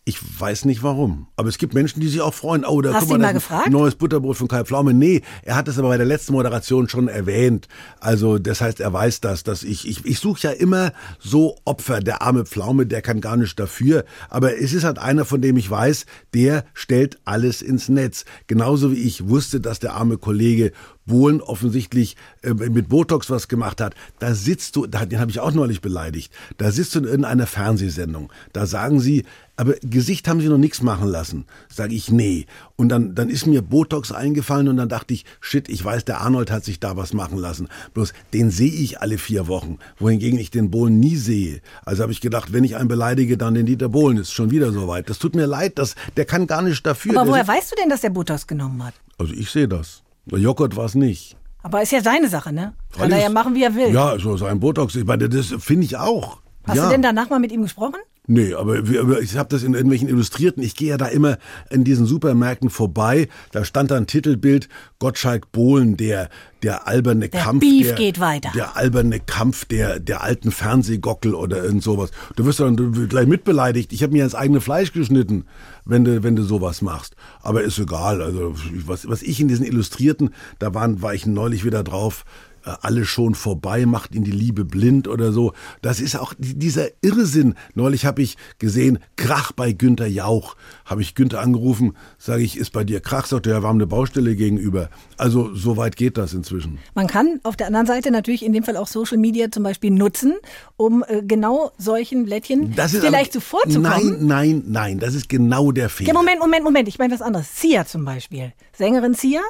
Ich 0.07 0.19
weiß 0.41 0.65
nicht 0.65 0.83
warum. 0.83 1.29
Aber 1.37 1.49
es 1.51 1.59
gibt 1.59 1.75
Menschen, 1.75 2.01
die 2.01 2.09
sich 2.09 2.21
auch 2.23 2.33
freuen. 2.35 2.65
Oh, 2.65 2.81
da 2.81 2.95
Hast 2.95 3.01
guck 3.03 3.11
mal, 3.11 3.19
mal 3.19 3.35
das 3.35 3.43
gefragt? 3.43 3.71
neues 3.71 3.95
Butterbrot 3.97 4.37
von 4.37 4.49
Kai 4.49 4.65
Pflaume. 4.65 4.95
Nee, 4.95 5.21
er 5.43 5.57
hat 5.57 5.69
es 5.69 5.79
aber 5.79 5.89
bei 5.89 5.99
der 5.99 6.07
letzten 6.07 6.33
Moderation 6.33 6.89
schon 6.89 7.07
erwähnt. 7.07 7.69
Also 8.01 8.39
das 8.39 8.61
heißt, 8.63 8.81
er 8.81 8.93
weiß 8.93 9.21
das, 9.21 9.45
dass 9.45 9.63
ich 9.63 9.87
ich, 9.87 10.05
ich 10.07 10.19
suche 10.19 10.41
ja 10.49 10.51
immer 10.53 10.93
so 11.19 11.57
Opfer. 11.65 12.01
Der 12.01 12.23
arme 12.23 12.47
Pflaume, 12.47 12.87
der 12.87 13.03
kann 13.03 13.21
gar 13.21 13.37
nicht 13.37 13.61
dafür. 13.61 14.05
Aber 14.31 14.59
es 14.59 14.73
ist 14.73 14.85
halt 14.85 14.99
einer, 14.99 15.25
von 15.27 15.43
dem 15.43 15.57
ich 15.59 15.71
weiß, 15.71 16.07
der 16.35 16.65
stellt 16.73 17.19
alles 17.27 17.61
ins 17.61 17.89
Netz. 17.91 18.25
Genauso 18.47 18.91
wie 18.93 19.03
ich 19.03 19.29
wusste, 19.29 19.61
dass 19.61 19.81
der 19.81 19.95
arme 19.95 20.17
Kollege 20.17 20.73
Bohlen 21.07 21.41
offensichtlich 21.41 22.17
äh, 22.43 22.55
mit 22.55 22.89
Botox 22.89 23.31
was 23.31 23.49
gemacht 23.49 23.81
hat. 23.81 23.95
Da 24.19 24.35
sitzt 24.35 24.77
du, 24.77 24.87
da- 24.87 25.07
den 25.07 25.19
habe 25.19 25.31
ich 25.31 25.41
auch 25.41 25.53
neulich 25.53 25.81
beleidigt. 25.81 26.33
Da 26.57 26.71
sitzt 26.71 26.95
du 26.95 27.01
in 27.01 27.05
irgendeiner 27.07 27.47
Fernsehsendung. 27.49 28.33
Da 28.53 28.65
sagen 28.67 29.01
sie, 29.01 29.25
aber 29.61 29.75
Gesicht 29.83 30.27
haben 30.27 30.41
sie 30.41 30.49
noch 30.49 30.57
nichts 30.57 30.81
machen 30.81 31.07
lassen. 31.07 31.45
Sage 31.69 31.95
ich, 31.95 32.11
nee. 32.11 32.47
Und 32.77 32.89
dann, 32.89 33.15
dann 33.15 33.29
ist 33.29 33.47
mir 33.47 33.61
Botox 33.61 34.11
eingefallen 34.11 34.69
und 34.69 34.79
dann 34.79 34.89
dachte 34.89 35.13
ich, 35.13 35.27
shit, 35.43 35.69
ich 35.69 35.85
weiß, 35.85 36.07
der 36.07 36.23
Arnold 36.23 36.51
hat 36.51 36.65
sich 36.65 36.81
da 36.81 36.97
was 36.97 37.13
machen 37.13 37.37
lassen. 37.37 37.69
Bloß 37.93 38.15
den 38.33 38.51
sehe 38.51 38.73
ich 38.73 39.03
alle 39.03 39.19
vier 39.19 39.49
Wochen, 39.49 39.79
wohingegen 39.99 40.39
ich 40.39 40.51
den 40.51 40.71
Bohlen 40.71 40.99
nie 40.99 41.17
sehe. 41.17 41.61
Also 41.85 42.03
habe 42.03 42.11
ich 42.11 42.23
gedacht, 42.23 42.55
wenn 42.55 42.65
ich 42.65 42.77
einen 42.77 42.89
beleidige, 42.89 43.37
dann 43.37 43.53
den 43.53 43.67
Dieter 43.67 43.91
Bohlen. 43.91 44.17
Ist 44.17 44.33
schon 44.33 44.51
wieder 44.51 44.73
soweit. 44.73 45.11
Das 45.11 45.19
tut 45.19 45.37
mir 45.37 45.45
leid, 45.45 45.79
das, 45.79 45.95
der 46.17 46.25
kann 46.25 46.47
gar 46.47 46.63
nicht 46.63 46.87
dafür. 46.87 47.21
Aber 47.21 47.31
woher 47.31 47.47
weißt 47.47 47.73
du 47.73 47.77
denn, 47.77 47.91
dass 47.91 48.01
der 48.01 48.11
Botox 48.11 48.47
genommen 48.47 48.83
hat? 48.83 48.95
also 49.19 49.35
ich 49.35 49.51
sehe 49.51 49.69
das. 49.69 50.03
Der 50.25 50.39
Joghurt 50.39 50.75
war 50.75 50.87
es 50.87 50.95
nicht. 50.95 51.37
Aber 51.63 51.83
ist 51.83 51.93
ja 51.93 52.01
seine 52.01 52.31
Sache, 52.31 52.53
ne? 52.53 52.73
Kann 52.97 53.13
er 53.13 53.21
ja 53.21 53.29
machen, 53.29 53.55
wie 53.55 53.63
er 53.63 53.75
will. 53.75 53.93
Ja, 53.93 54.19
so 54.19 54.39
sein 54.39 54.59
Botox. 54.59 54.95
Ich 54.95 55.05
meine, 55.05 55.29
das 55.29 55.55
finde 55.59 55.85
ich 55.85 55.99
auch. 55.99 56.39
Hast 56.65 56.77
ja. 56.77 56.85
du 56.85 56.91
denn 56.91 57.03
danach 57.03 57.29
mal 57.29 57.39
mit 57.39 57.53
ihm 57.53 57.63
gesprochen? 57.63 58.01
Nee, 58.27 58.55
aber 58.55 58.79
ich 59.21 59.37
habe 59.37 59.49
das 59.49 59.63
in 59.63 59.75
irgendwelchen 59.75 60.09
Illustrierten. 60.09 60.63
Ich 60.63 60.77
gehe 60.77 60.91
ja 60.91 60.97
da 60.97 61.07
immer 61.07 61.39
in 61.71 61.85
diesen 61.85 62.07
Supermärkten 62.07 62.71
vorbei. 62.71 63.29
Da 63.51 63.65
stand 63.65 63.91
da 63.91 63.97
ein 63.97 64.07
Titelbild 64.07 64.69
Gottschalk 64.99 65.51
Bohlen, 65.51 65.97
der 65.97 66.29
der 66.63 66.87
alberne 66.87 67.31
Der 67.31 67.41
Kampf, 67.41 67.61
Beef 67.61 67.87
der, 67.89 67.95
geht 67.97 68.21
weiter. 68.21 68.51
der 68.55 68.77
alberne 68.77 69.19
Kampf 69.19 69.65
der 69.65 69.99
der 69.99 70.23
alten 70.23 70.51
Fernsehgockel 70.53 71.35
oder 71.35 71.65
irgend 71.65 71.83
sowas. 71.83 72.11
Du 72.37 72.45
wirst 72.45 72.61
dann 72.61 73.09
gleich 73.09 73.27
mitbeleidigt. 73.27 73.93
Ich 73.93 74.03
habe 74.03 74.13
mir 74.13 74.23
ins 74.23 74.35
eigene 74.35 74.61
Fleisch 74.61 74.93
geschnitten, 74.93 75.47
wenn 75.85 76.05
du 76.05 76.23
wenn 76.23 76.37
du 76.37 76.43
sowas 76.43 76.83
machst. 76.83 77.17
Aber 77.41 77.63
ist 77.63 77.79
egal. 77.79 78.23
Also 78.23 78.55
was 78.87 79.09
was 79.09 79.23
ich 79.23 79.41
in 79.41 79.49
diesen 79.49 79.65
Illustrierten, 79.65 80.31
da 80.59 80.75
waren 80.75 81.03
war 81.03 81.15
ich 81.15 81.27
neulich 81.27 81.65
wieder 81.65 81.83
drauf 81.83 82.25
alle 82.63 83.05
schon 83.05 83.35
vorbei, 83.35 83.87
macht 83.87 84.15
ihn 84.15 84.25
die 84.25 84.31
Liebe 84.31 84.65
blind 84.65 85.09
oder 85.09 85.33
so. 85.33 85.53
Das 85.83 86.01
ist 86.01 86.17
auch 86.17 86.35
die- 86.39 86.55
dieser 86.59 86.89
Irrsinn. 87.03 87.55
Neulich 87.75 88.05
habe 88.07 88.23
ich 88.23 88.37
gesehen, 88.59 88.99
Krach 89.17 89.53
bei 89.53 89.73
Günter 89.73 90.07
Jauch. 90.07 90.57
Habe 90.85 91.03
ich 91.03 91.15
Günter 91.15 91.41
angerufen, 91.41 91.97
sage 92.19 92.43
ich, 92.43 92.57
ist 92.57 92.71
bei 92.73 92.85
dir 92.85 93.01
Krach? 93.01 93.27
Sagt 93.27 93.47
er, 93.47 93.59
ja, 93.59 93.63
haben 93.63 93.77
eine 93.79 93.87
Baustelle 93.87 94.35
gegenüber. 94.37 94.91
Also 95.17 95.55
so 95.55 95.77
weit 95.77 95.97
geht 95.97 96.17
das 96.19 96.33
inzwischen. 96.35 96.79
Man 96.95 97.07
kann 97.07 97.41
auf 97.43 97.57
der 97.57 97.67
anderen 97.69 97.87
Seite 97.87 98.11
natürlich 98.11 98.45
in 98.45 98.53
dem 98.53 98.65
Fall 98.65 98.77
auch 98.77 98.87
Social 98.87 99.19
Media 99.19 99.51
zum 99.51 99.63
Beispiel 99.63 99.91
nutzen, 99.91 100.35
um 100.77 101.05
äh, 101.07 101.23
genau 101.23 101.73
solchen 101.79 102.25
Blättchen 102.25 102.75
Das 102.75 102.93
ist 102.95 103.05
vielleicht 103.05 103.33
zuvorzukommen. 103.33 103.83
Nein, 103.83 104.27
nein, 104.27 104.63
nein, 104.67 104.99
das 104.99 105.15
ist 105.15 105.29
genau 105.29 105.73
der 105.73 105.89
Fehler. 105.89 106.09
Ja, 106.09 106.15
Moment, 106.15 106.41
Moment, 106.41 106.65
Moment. 106.65 106.89
Ich 106.89 106.99
meine 106.99 107.13
was 107.15 107.23
anderes. 107.23 107.61
Sia 107.61 107.87
zum 107.87 108.05
Beispiel. 108.05 108.53
Sängerin 108.81 109.13
Sia, 109.13 109.43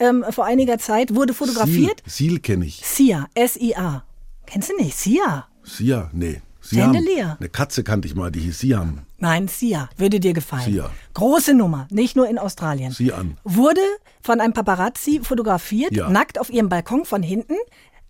ähm, 0.00 0.24
vor 0.30 0.44
einiger 0.44 0.76
Zeit 0.76 1.14
wurde 1.14 1.34
fotografiert. 1.34 2.02
Seal, 2.04 2.30
Seal 2.30 2.38
kenne 2.40 2.64
ich. 2.66 2.84
Sia, 2.84 3.28
S-I-A. 3.34 4.02
Kennst 4.44 4.70
du 4.70 4.76
nicht? 4.76 4.96
Sia. 4.98 5.46
Sia, 5.62 6.10
nee. 6.12 6.42
Siam. 6.60 6.92
Chandelier. 6.92 7.36
Eine 7.38 7.48
Katze 7.48 7.84
kannte 7.84 8.08
ich 8.08 8.16
mal, 8.16 8.32
die 8.32 8.40
hieß 8.40 8.58
Siam. 8.58 9.02
Nein, 9.18 9.46
Sia. 9.46 9.88
Würde 9.98 10.18
dir 10.18 10.32
gefallen. 10.32 10.64
Sia. 10.64 10.90
Große 11.14 11.54
Nummer. 11.54 11.86
Nicht 11.90 12.16
nur 12.16 12.28
in 12.28 12.38
Australien. 12.38 12.90
Sieh 12.90 13.12
an. 13.12 13.36
Wurde 13.44 13.80
von 14.20 14.40
einem 14.40 14.52
Paparazzi 14.52 15.20
fotografiert, 15.22 15.92
Ja. 15.92 16.10
nackt 16.10 16.40
auf 16.40 16.50
ihrem 16.50 16.68
Balkon 16.68 17.04
von 17.04 17.22
hinten. 17.22 17.54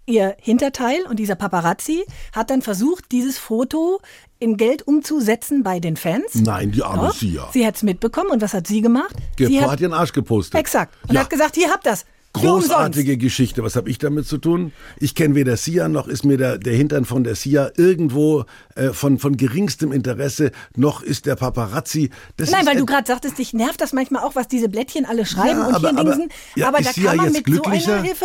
Ihr 0.07 0.35
Hinterteil 0.41 1.03
und 1.09 1.19
dieser 1.19 1.37
Paparazzi 1.37 2.05
hat 2.33 2.51
dann 2.51 2.61
versucht, 2.63 3.13
dieses 3.13 3.39
Foto 3.39 4.01
in 4.41 4.57
Geld 4.57 4.87
umzusetzen 4.87 5.63
bei 5.63 5.79
den 5.79 5.97
Fans. 5.97 6.35
Nein, 6.35 6.73
die 6.73 6.83
arme 6.83 7.09
Doch. 7.09 7.15
Sia. 7.15 7.49
Sie 7.53 7.65
hat 7.65 7.77
es 7.77 7.85
mitbekommen 7.85 8.31
und 8.31 8.43
was 8.43 8.53
hat 8.53 8.67
sie 8.67 8.81
gemacht? 8.81 9.15
Die 9.39 9.47
sie 9.47 9.61
hat, 9.61 9.81
ihren 9.81 9.93
Arsch 9.93 10.13
gepostet. 10.13 10.59
exakt. 10.59 10.93
Und 11.07 11.15
Ja. 11.15 11.21
hat 11.21 11.31
gesagt, 11.31 11.55
hier 11.55 11.71
habt 11.71 11.87
das. 11.87 12.05
Großartige 12.35 13.19
Geschichte. 13.19 13.63
Was 13.63 13.77
habe 13.77 13.91
ich 13.91 13.99
damit 13.99 14.27
zu 14.27 14.39
tun? 14.39 14.73
Ich 14.99 15.15
kenne 15.15 15.35
weder 15.35 15.59
Sia 15.59 15.89
noch 15.89 16.09
ist 16.09 16.25
mir 16.25 16.39
der, 16.39 16.57
der 16.57 16.73
Hintern 16.75 17.05
von 17.05 17.25
der 17.25 17.35
Sia 17.35 17.71
irgendwo 17.77 18.45
äh, 18.75 18.89
von, 18.89 19.19
von 19.19 19.37
geringstem 19.37 19.93
Interesse, 19.93 20.51
noch 20.75 21.03
ist 21.03 21.27
der 21.27 21.37
Paparazzi. 21.37 22.09
Das 22.39 22.51
Nein, 22.51 22.65
weil 22.67 22.77
du 22.79 22.87
gerade 22.87 23.07
sagtest, 23.07 23.37
dich 23.37 23.53
nervt 23.53 23.83
das 23.83 23.93
manchmal 23.93 24.23
auch, 24.25 24.35
was 24.35 24.49
diese 24.49 24.71
Blättchen 24.71 25.05
alle 25.05 25.27
schreiben 25.27 25.61
Ja, 25.61 25.67
und 25.69 25.75
aber- 25.75 25.91
hier 25.91 25.99
aber- 25.99 26.11
dingsen. 26.17 26.29
ja, 26.57 26.69
aber 26.69 26.79
da 26.81 26.93
kann 26.93 27.17
man 27.19 27.33
mit 27.33 27.47
so 27.47 27.63
einer 27.65 28.03
Hilfe. 28.03 28.25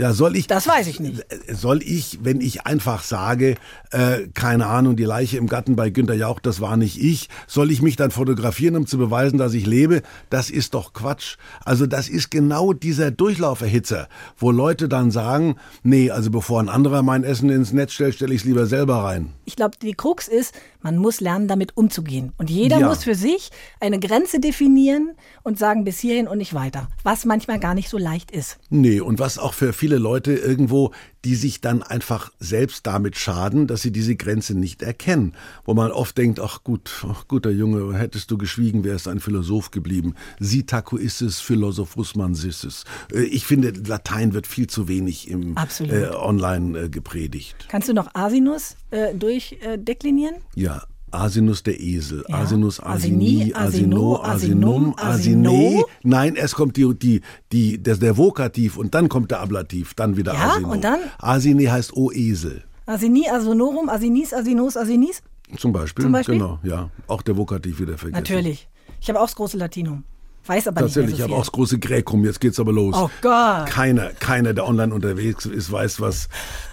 Ja, 0.00 0.12
soll 0.12 0.36
ich. 0.36 0.46
Das 0.46 0.68
weiß 0.68 0.86
ich 0.86 1.00
nicht. 1.00 1.26
Soll 1.50 1.82
ich, 1.82 2.20
wenn 2.22 2.40
ich 2.40 2.64
einfach 2.66 3.02
sage, 3.02 3.56
äh, 3.90 4.28
keine 4.32 4.66
Ahnung, 4.66 4.94
die 4.94 5.02
Leiche 5.02 5.38
im 5.38 5.48
Garten 5.48 5.74
bei 5.74 5.90
Günter 5.90 6.14
Jauch, 6.14 6.38
das 6.38 6.60
war 6.60 6.76
nicht 6.76 7.02
ich, 7.02 7.28
soll 7.48 7.72
ich 7.72 7.82
mich 7.82 7.96
dann 7.96 8.12
fotografieren, 8.12 8.76
um 8.76 8.86
zu 8.86 8.96
beweisen, 8.96 9.38
dass 9.38 9.54
ich 9.54 9.66
lebe? 9.66 10.02
Das 10.30 10.50
ist 10.50 10.74
doch 10.74 10.92
Quatsch. 10.92 11.36
Also 11.64 11.86
das 11.86 12.08
ist 12.08 12.30
genau 12.30 12.72
dieser 12.72 13.10
Durchlauferhitzer, 13.10 14.08
wo 14.36 14.52
Leute 14.52 14.88
dann 14.88 15.10
sagen, 15.10 15.56
nee, 15.82 16.12
also 16.12 16.30
bevor 16.30 16.60
ein 16.60 16.68
anderer 16.68 17.02
mein 17.02 17.24
Essen 17.24 17.50
ins 17.50 17.72
Netz 17.72 17.92
stellt, 17.94 18.14
stelle 18.14 18.34
ich 18.34 18.42
es 18.42 18.46
lieber 18.46 18.66
selber 18.66 19.02
rein. 19.02 19.32
Ich 19.46 19.56
glaube, 19.56 19.78
die 19.82 19.94
Krux 19.94 20.28
ist, 20.28 20.54
man 20.80 20.96
muss 20.96 21.20
lernen, 21.20 21.48
damit 21.48 21.76
umzugehen. 21.76 22.32
Und 22.38 22.50
jeder 22.50 22.78
Ja. 22.78 22.88
muss 22.88 23.04
für 23.04 23.14
sich 23.14 23.50
eine 23.80 23.98
Grenze 23.98 24.40
definieren 24.40 25.12
und 25.42 25.58
sagen, 25.58 25.84
bis 25.84 25.98
hierhin 25.98 26.28
und 26.28 26.38
nicht 26.38 26.54
weiter. 26.54 26.88
Was 27.02 27.24
manchmal 27.24 27.58
gar 27.58 27.74
nicht 27.74 27.88
so 27.88 27.98
leicht 27.98 28.30
ist. 28.30 28.58
Nee, 28.70 29.00
und 29.00 29.18
was 29.18 29.38
auch 29.38 29.54
für 29.54 29.72
viele 29.72 29.98
Leute 29.98 30.32
irgendwo, 30.34 30.92
die 31.24 31.34
sich 31.34 31.60
dann 31.60 31.82
einfach 31.82 32.30
selbst 32.38 32.86
damit 32.86 33.16
schaden, 33.16 33.66
dass 33.66 33.82
sie 33.82 33.90
diese 33.90 34.16
Grenze 34.16 34.54
nicht 34.54 34.82
erkennen. 34.82 35.34
Wo 35.64 35.74
man 35.74 35.90
oft 35.90 36.16
denkt, 36.16 36.40
ach 36.40 36.62
gut, 36.62 37.04
ach 37.08 37.26
guter 37.28 37.50
Junge, 37.50 37.96
hättest 37.98 38.30
du 38.30 38.38
geschwiegen, 38.38 38.84
wärst 38.84 39.08
ein 39.08 39.20
Philosoph 39.20 39.70
geblieben. 39.70 40.14
Sitaco 40.38 40.96
ist 40.96 41.20
es, 41.20 41.40
Philosophus 41.40 42.14
man 42.14 42.32
ist 42.32 42.64
es. 42.64 42.84
Äh, 43.12 43.22
Ich 43.22 43.46
finde, 43.46 43.70
Latein 43.70 44.32
wird 44.32 44.46
viel 44.46 44.68
zu 44.68 44.88
wenig 44.88 45.28
im 45.28 45.56
äh, 45.80 46.06
online 46.08 46.78
äh, 46.78 46.88
gepredigt. 46.88 47.66
Kannst 47.68 47.88
du 47.88 47.94
noch 47.94 48.14
Asinus 48.14 48.76
äh, 48.90 49.14
durchdeklinieren? 49.14 50.36
Ja. 50.54 50.84
Asinus 51.10 51.62
der 51.62 51.80
Esel, 51.80 52.24
Ja. 52.28 52.36
Asinus, 52.38 52.80
Asini, 52.80 53.52
Asino, 53.54 54.20
Asinum, 54.22 54.94
Asino. 54.96 55.50
Asine. 55.50 55.84
Nein, 56.02 56.34
erst 56.36 56.54
kommt 56.54 56.76
die, 56.76 56.92
die, 56.94 57.20
die, 57.52 57.78
der, 57.82 57.96
der 57.96 58.16
Vokativ 58.16 58.76
und 58.76 58.94
dann 58.94 59.08
kommt 59.08 59.30
der 59.30 59.40
Ablativ, 59.40 59.94
dann 59.94 60.16
wieder 60.16 60.34
Ja, 60.34 60.50
Asino. 60.52 60.70
und 60.72 60.82
dann? 60.84 60.98
Asine 61.18 61.70
heißt 61.72 61.92
O 61.96 62.10
Esel. 62.12 62.62
Asini, 62.86 63.28
Asonorum, 63.28 63.88
Asinis, 63.88 64.32
Asinos, 64.32 64.76
Asinis? 64.76 65.22
Zum 65.56 65.72
Beispiel, 65.72 66.04
Zum 66.04 66.12
Beispiel? 66.12 66.34
genau, 66.38 66.58
ja. 66.62 66.90
Auch 67.06 67.22
der 67.22 67.36
Vokativ 67.36 67.80
wieder 67.80 67.96
vergessen. 67.98 68.22
Natürlich. 68.22 68.68
Ich 69.00 69.08
habe 69.08 69.18
auch 69.20 69.26
das 69.26 69.36
große 69.36 69.56
Latinum. 69.56 70.04
Weiß 70.46 70.66
aber 70.68 70.80
nicht 70.80 70.94
Tatsächlich, 70.94 71.12
ich 71.12 71.18
so 71.18 71.22
habe 71.24 71.32
viel. 71.32 71.36
auch 71.38 71.44
das 71.44 71.52
große 71.52 71.78
Gräkum, 71.78 72.24
jetzt 72.24 72.40
geht's 72.40 72.58
aber 72.58 72.72
los. 72.72 72.94
Oh 72.98 73.10
Gott. 73.20 73.66
Keiner, 73.66 74.08
keiner, 74.14 74.54
der 74.54 74.66
online 74.66 74.94
unterwegs 74.94 75.44
ist, 75.44 75.70
weiß, 75.70 76.00
was 76.00 76.28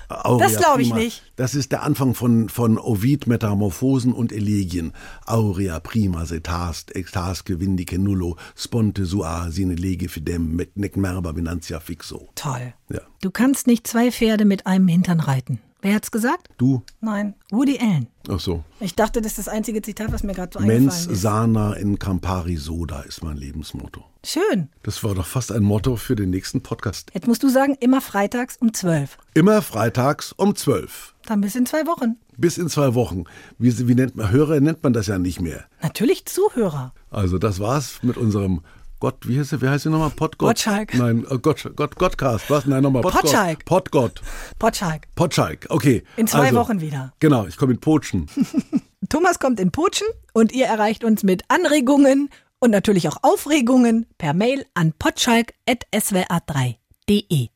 Aurea 0.10 0.48
Das 0.48 0.58
glaub 0.58 0.80
ich 0.80 0.90
prima- 0.90 1.00
nicht. 1.04 1.24
Das 1.36 1.56
ist 1.56 1.72
der 1.72 1.84
Anfang 1.84 2.14
von, 2.14 2.50
von 2.50 2.78
Ovid, 2.78 3.28
Metamorphosen 3.28 4.14
und 4.14 4.32
Elegien. 4.32 4.94
Aurea 5.26 5.80
prima 5.80 6.26
setast, 6.26 6.96
extasque 6.96 7.60
vindice 7.60 7.98
nullo, 7.98 8.38
sponte 8.56 9.06
sua 9.06 9.50
sine 9.52 9.76
lege 9.76 10.08
fidem, 10.10 10.56
met 10.56 10.78
nec 10.78 10.96
merba 10.98 11.36
vinantia 11.36 11.80
fixo. 11.80 12.30
Toll. 12.36 12.74
Ja. 12.90 13.02
Du 13.22 13.32
kannst 13.32 13.68
nicht 13.68 13.88
zwei 13.88 14.12
Pferde 14.12 14.46
mit 14.46 14.68
einem 14.68 14.88
Hintern 14.88 15.20
reiten. 15.20 15.60
Wer 15.82 15.94
hat's 15.96 16.10
gesagt? 16.10 16.50
Du? 16.58 16.82
Nein, 17.00 17.36
Woody 17.52 17.78
Allen. 17.80 18.08
Ach 18.28 18.40
so. 18.40 18.64
Ich 18.80 18.96
dachte, 18.96 19.22
das 19.22 19.34
ist 19.34 19.38
das 19.40 19.48
einzige 19.48 19.84
Zitat, 19.84 20.12
was 20.12 20.24
mir 20.24 20.34
gerade 20.34 20.58
so 20.58 20.66
Mens 20.66 20.94
eingefallen 20.96 21.14
ist. 21.16 21.22
sana 21.22 21.74
in 21.74 22.00
Campari 22.00 22.58
soda 22.58 23.02
ist 23.02 23.24
mein 23.24 23.38
Lebensmotto. 23.38 24.04
Schön. 24.26 24.70
Das 24.82 25.04
war 25.04 25.14
doch 25.14 25.28
fast 25.28 25.52
ein 25.52 25.62
Motto 25.62 25.98
für 25.98 26.16
den 26.16 26.32
nächsten 26.32 26.62
Podcast. 26.62 27.12
Jetzt 27.14 27.28
musst 27.28 27.44
du 27.44 27.50
sagen, 27.50 27.78
immer 27.80 28.02
freitags 28.02 28.58
um 28.58 28.74
12. 28.74 29.20
Immer 29.36 29.62
freitags 29.62 30.32
um 30.32 30.56
12. 30.56 31.14
Dann 31.28 31.42
bis 31.42 31.54
in 31.54 31.68
zwei 31.68 31.86
Wochen. 31.86 32.18
Bis 32.36 32.58
in 32.58 32.68
zwei 32.68 32.96
Wochen. 32.96 33.26
Wie, 33.60 33.88
wie 33.88 33.94
nennt 33.94 34.16
man, 34.16 34.32
Hörer 34.32 34.60
nennt 34.62 34.82
man 34.82 34.94
das 34.94 35.06
ja 35.06 35.20
nicht 35.20 35.42
mehr. 35.42 35.66
Natürlich 35.84 36.26
Zuhörer. 36.26 36.96
Also 37.12 37.38
das 37.38 37.60
war's 37.60 38.00
mit 38.02 38.18
unserem 38.18 38.62
Gott, 39.00 39.28
wie 39.28 39.38
heißt 39.38 39.52
er, 39.52 39.62
wie 39.62 39.70
heißt 39.70 39.86
er 39.86 39.92
nochmal? 39.92 40.10
Podgott? 40.10 40.50
Gottschalk. 40.50 40.96
Nein, 40.96 41.24
äh, 41.30 41.38
Gott, 41.38 41.70
Gott, 41.76 41.96
Gottcast. 41.96 42.50
Was? 42.50 42.66
Nein, 42.66 42.82
nochmal. 42.82 43.04
Podgott. 43.04 43.66
Podgott. 43.66 44.22
Potschalk. 44.58 45.04
Potschalk, 45.14 45.68
okay. 45.70 46.04
In 46.18 46.26
zwei 46.26 46.48
also, 46.48 46.56
Wochen 46.56 46.82
wieder. 46.82 47.14
Genau, 47.20 47.46
ich 47.46 47.58
komme 47.58 47.74
in 47.74 47.80
Potschen. 47.80 48.28
Thomas 49.10 49.38
kommt 49.38 49.60
in 49.60 49.72
Putschen 49.72 50.08
und 50.34 50.52
ihr 50.52 50.66
erreicht 50.66 51.04
uns 51.04 51.24
mit 51.24 51.44
Anregungen 51.50 52.30
und 52.60 52.72
natürlich 52.72 53.08
auch 53.08 53.18
Aufregungen 53.22 54.08
per 54.18 54.34
Mail 54.34 54.66
an 54.74 54.94
potschalk.swr3.de. 54.98 57.50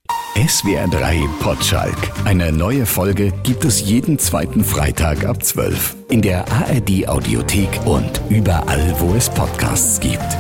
SWR 0.48 0.88
3 0.88 1.28
Potschalk. 1.42 1.98
Eine 2.24 2.52
neue 2.52 2.86
Folge 2.86 3.34
gibt 3.44 3.66
es 3.66 3.82
jeden 3.82 4.20
zweiten 4.20 4.64
Freitag 4.64 5.26
ab 5.26 5.44
12. 5.44 5.96
In 6.10 6.22
der 6.22 6.48
ARD 6.50 7.08
Audiothek 7.08 7.70
und 7.86 8.22
überall, 8.30 8.96
wo 9.00 9.16
es 9.16 9.30
Podcasts 9.30 10.00
gibt. 10.00 10.38